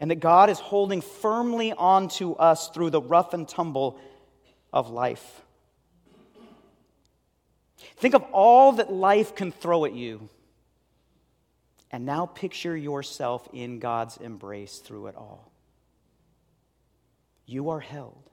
and 0.00 0.10
that 0.10 0.20
God 0.20 0.48
is 0.48 0.58
holding 0.58 1.02
firmly 1.02 1.72
onto 1.72 2.32
us 2.32 2.70
through 2.70 2.90
the 2.90 3.02
rough 3.02 3.34
and 3.34 3.46
tumble 3.46 4.00
of 4.72 4.88
life. 4.88 5.42
Think 7.96 8.14
of 8.14 8.22
all 8.32 8.72
that 8.72 8.90
life 8.90 9.34
can 9.34 9.52
throw 9.52 9.84
at 9.84 9.92
you, 9.92 10.28
and 11.90 12.06
now 12.06 12.24
picture 12.24 12.76
yourself 12.76 13.46
in 13.52 13.78
God's 13.78 14.16
embrace 14.16 14.78
through 14.78 15.08
it 15.08 15.16
all. 15.16 15.52
You 17.44 17.70
are 17.70 17.80
held. 17.80 18.29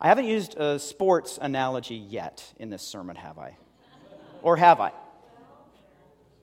I 0.00 0.08
haven't 0.08 0.26
used 0.26 0.56
a 0.56 0.78
sports 0.78 1.38
analogy 1.40 1.96
yet 1.96 2.54
in 2.58 2.70
this 2.70 2.82
sermon, 2.82 3.16
have 3.16 3.38
I? 3.38 3.56
Or 4.42 4.56
have 4.56 4.80
I? 4.80 4.92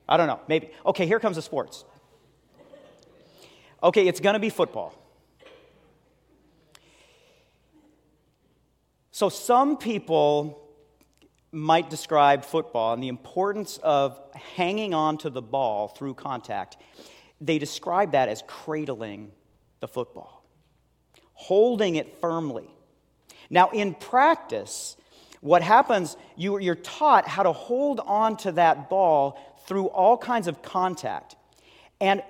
I 0.08 0.16
don't 0.16 0.28
know, 0.28 0.40
maybe. 0.46 0.70
Okay, 0.86 1.06
here 1.06 1.18
comes 1.18 1.36
the 1.36 1.42
sports. 1.42 1.84
Okay, 3.82 4.06
it's 4.06 4.20
going 4.20 4.34
to 4.34 4.40
be 4.40 4.48
football. 4.48 4.94
So, 9.10 9.28
some 9.28 9.76
people 9.76 10.62
might 11.50 11.90
describe 11.90 12.44
football 12.44 12.92
and 12.92 13.02
the 13.02 13.08
importance 13.08 13.78
of 13.82 14.20
hanging 14.54 14.94
on 14.94 15.18
to 15.18 15.30
the 15.30 15.42
ball 15.42 15.88
through 15.88 16.14
contact. 16.14 16.76
They 17.40 17.58
describe 17.58 18.12
that 18.12 18.28
as 18.28 18.44
cradling 18.46 19.32
the 19.80 19.88
football, 19.88 20.44
holding 21.32 21.96
it 21.96 22.20
firmly. 22.20 22.68
Now, 23.50 23.70
in 23.70 23.94
practice, 23.94 24.96
what 25.40 25.62
happens, 25.62 26.16
you, 26.36 26.56
are 26.56 26.74
taught 26.74 27.26
how 27.26 27.42
to 27.42 27.52
hold 27.52 28.00
on 28.00 28.36
to 28.38 28.52
that 28.52 28.90
ball 28.90 29.38
through 29.66 29.86
all 29.86 30.16
kinds 30.18 30.48
of 30.48 30.62
contact. 30.62 31.36
And 32.00 32.22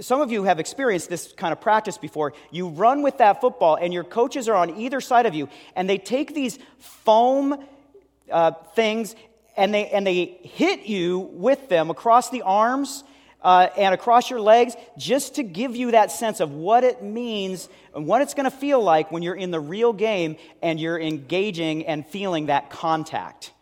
some 0.00 0.20
of 0.20 0.32
you 0.32 0.44
have 0.44 0.58
experienced 0.58 1.08
this 1.08 1.32
kind 1.32 1.52
of 1.52 1.60
practice 1.60 1.98
before. 1.98 2.32
You 2.50 2.68
run 2.68 3.02
with 3.02 3.18
that 3.18 3.40
football, 3.40 3.76
and 3.76 3.92
your 3.92 4.04
coaches 4.04 4.48
are 4.48 4.56
on 4.56 4.78
either 4.78 5.00
side 5.00 5.26
of 5.26 5.34
you, 5.34 5.48
and 5.74 5.88
they 5.88 5.98
take 5.98 6.34
these 6.34 6.58
foam 6.78 7.64
uh, 8.30 8.52
things 8.74 9.14
and 9.56 9.72
they, 9.72 9.88
and 9.88 10.06
they 10.06 10.38
hit 10.42 10.86
you 10.86 11.30
with 11.32 11.68
them 11.68 11.90
across 11.90 12.30
the 12.30 12.42
arms 12.42 13.04
uh, 13.46 13.68
and 13.76 13.94
across 13.94 14.28
your 14.28 14.40
legs 14.40 14.74
just 14.98 15.36
to 15.36 15.44
give 15.44 15.76
you 15.76 15.92
that 15.92 16.10
sense 16.10 16.40
of 16.40 16.50
what 16.50 16.82
it 16.82 17.00
means 17.00 17.68
and 17.94 18.04
what 18.04 18.20
it's 18.20 18.34
going 18.34 18.50
to 18.50 18.50
feel 18.50 18.82
like 18.82 19.12
when 19.12 19.22
you're 19.22 19.36
in 19.36 19.52
the 19.52 19.60
real 19.60 19.92
game 19.92 20.34
and 20.62 20.80
you're 20.80 20.98
engaging 20.98 21.86
and 21.86 22.04
feeling 22.04 22.46
that 22.46 22.70
contact. 22.70 23.52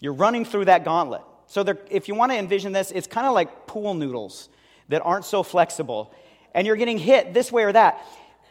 You're 0.00 0.14
running 0.14 0.46
through 0.46 0.64
that 0.64 0.86
gauntlet. 0.86 1.20
So, 1.48 1.66
if 1.90 2.08
you 2.08 2.14
want 2.14 2.32
to 2.32 2.38
envision 2.38 2.72
this, 2.72 2.90
it's 2.92 3.06
kind 3.06 3.26
of 3.26 3.34
like 3.34 3.66
pool 3.66 3.92
noodles 3.92 4.48
that 4.88 5.02
aren't 5.04 5.26
so 5.26 5.42
flexible, 5.42 6.14
and 6.54 6.66
you're 6.66 6.76
getting 6.76 6.96
hit 6.96 7.34
this 7.34 7.52
way 7.52 7.64
or 7.64 7.72
that. 7.72 8.02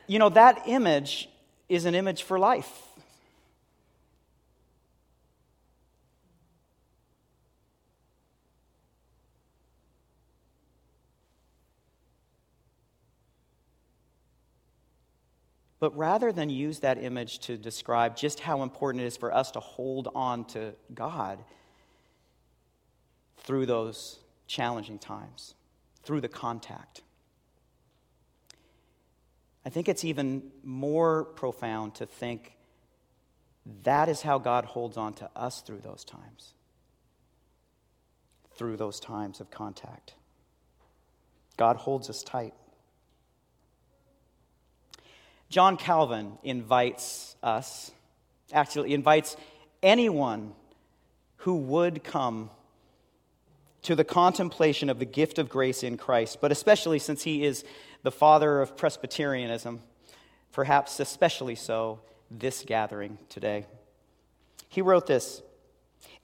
You 0.05 0.19
know, 0.19 0.29
that 0.29 0.63
image 0.67 1.29
is 1.67 1.85
an 1.85 1.95
image 1.95 2.21
for 2.21 2.37
life. 2.37 2.69
But 15.83 15.97
rather 15.97 16.31
than 16.31 16.49
use 16.49 16.79
that 16.79 16.97
image 16.97 17.39
to 17.39 17.57
describe 17.57 18.15
just 18.15 18.39
how 18.39 18.63
important 18.63 19.03
it 19.03 19.07
is 19.07 19.17
for 19.17 19.33
us 19.35 19.51
to 19.51 19.59
hold 19.59 20.07
on 20.15 20.45
to 20.45 20.75
God, 20.93 21.43
through 23.39 23.65
those 23.65 24.19
challenging 24.47 24.97
times, 24.97 25.55
through 26.01 26.21
the 26.21 26.29
contact. 26.29 27.01
I 29.65 29.69
think 29.71 29.89
it's 29.89 30.05
even 30.05 30.51
more 30.63 31.25
profound 31.25 31.95
to 31.95 32.05
think 32.05 32.55
that 33.83 34.07
is 34.07 34.21
how 34.21 34.37
God 34.39 34.63
holds 34.63 34.95
on 34.95 35.13
to 35.15 35.29
us 35.35 35.59
through 35.59 35.81
those 35.81 36.05
times, 36.05 36.53
through 38.55 38.77
those 38.77 39.01
times 39.01 39.41
of 39.41 39.51
contact. 39.51 40.13
God 41.57 41.75
holds 41.75 42.09
us 42.09 42.23
tight. 42.23 42.53
John 45.53 45.77
Calvin 45.77 46.39
invites 46.41 47.35
us, 47.43 47.91
actually, 48.51 48.95
invites 48.95 49.37
anyone 49.83 50.53
who 51.35 51.57
would 51.57 52.03
come 52.03 52.49
to 53.83 53.95
the 53.95 54.03
contemplation 54.03 54.89
of 54.89 54.97
the 54.97 55.05
gift 55.05 55.37
of 55.37 55.49
grace 55.49 55.83
in 55.83 55.95
Christ, 55.95 56.39
but 56.41 56.51
especially 56.51 56.97
since 56.97 57.21
he 57.21 57.45
is 57.45 57.63
the 58.01 58.09
father 58.09 58.61
of 58.61 58.75
Presbyterianism, 58.75 59.83
perhaps 60.53 60.99
especially 60.99 61.53
so 61.53 61.99
this 62.31 62.63
gathering 62.65 63.19
today. 63.29 63.67
He 64.69 64.81
wrote 64.81 65.05
this 65.05 65.43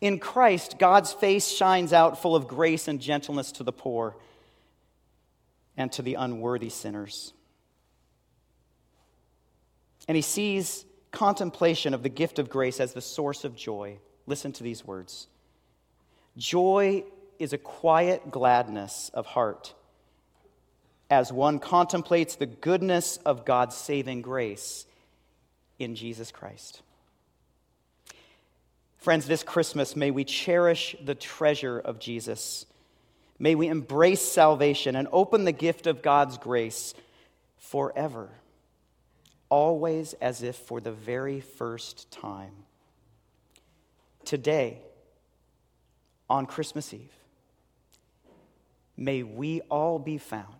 In 0.01 0.17
Christ, 0.17 0.80
God's 0.80 1.13
face 1.13 1.47
shines 1.47 1.93
out 1.93 2.19
full 2.19 2.36
of 2.36 2.47
grace 2.47 2.88
and 2.88 2.99
gentleness 2.99 3.51
to 3.51 3.63
the 3.63 3.71
poor 3.71 4.17
and 5.77 5.91
to 5.91 6.01
the 6.01 6.15
unworthy 6.15 6.69
sinners. 6.69 7.34
And 10.10 10.16
he 10.16 10.24
sees 10.24 10.86
contemplation 11.12 11.93
of 11.93 12.01
the 12.01 12.10
gift 12.10 12.39
of 12.39 12.49
grace 12.49 12.80
as 12.80 12.93
the 12.93 13.01
source 13.01 13.43
of 13.45 13.55
joy. 13.55 13.99
Listen 14.26 14.51
to 14.53 14.64
these 14.64 14.84
words 14.84 15.28
Joy 16.36 17.03
is 17.38 17.53
a 17.53 17.60
quiet 17.60 18.32
gladness 18.32 19.12
of 19.14 19.28
heart 19.28 19.76
as 21.12 21.32
one 21.32 21.60
contemplates 21.60 22.36
the 22.36 22.47
goodness 22.47 23.18
of 23.18 23.45
God's 23.45 23.76
saving 23.76 24.24
grace 24.24 24.88
in 25.78 25.93
Jesus 25.93 26.32
Christ. 26.32 26.82
Friends, 28.97 29.28
this 29.28 29.43
Christmas, 29.43 29.95
may 29.95 30.10
we 30.10 30.24
cherish 30.24 30.95
the 31.03 31.16
treasure 31.16 31.80
of 31.80 31.99
Jesus. 31.99 32.66
May 33.38 33.53
we 33.53 33.68
embrace 33.68 34.22
salvation 34.22 34.95
and 34.95 35.07
open 35.12 35.45
the 35.45 35.51
gift 35.51 35.86
of 35.86 36.01
God's 36.01 36.39
grace 36.39 36.95
forever 37.57 38.30
always 39.50 40.14
as 40.14 40.43
if 40.43 40.56
for 40.56 40.80
the 40.80 40.91
very 40.91 41.39
first 41.39 42.10
time. 42.12 42.54
Today, 44.26 44.82
on 46.30 46.45
Christmas 46.45 46.93
Eve, 46.93 47.14
may 48.95 49.24
we 49.24 49.62
all 49.62 49.97
be 49.97 50.18
found 50.18 50.56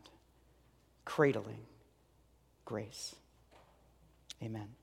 cradling 1.06 1.66
grace. 2.66 3.16
Amen. 4.42 4.79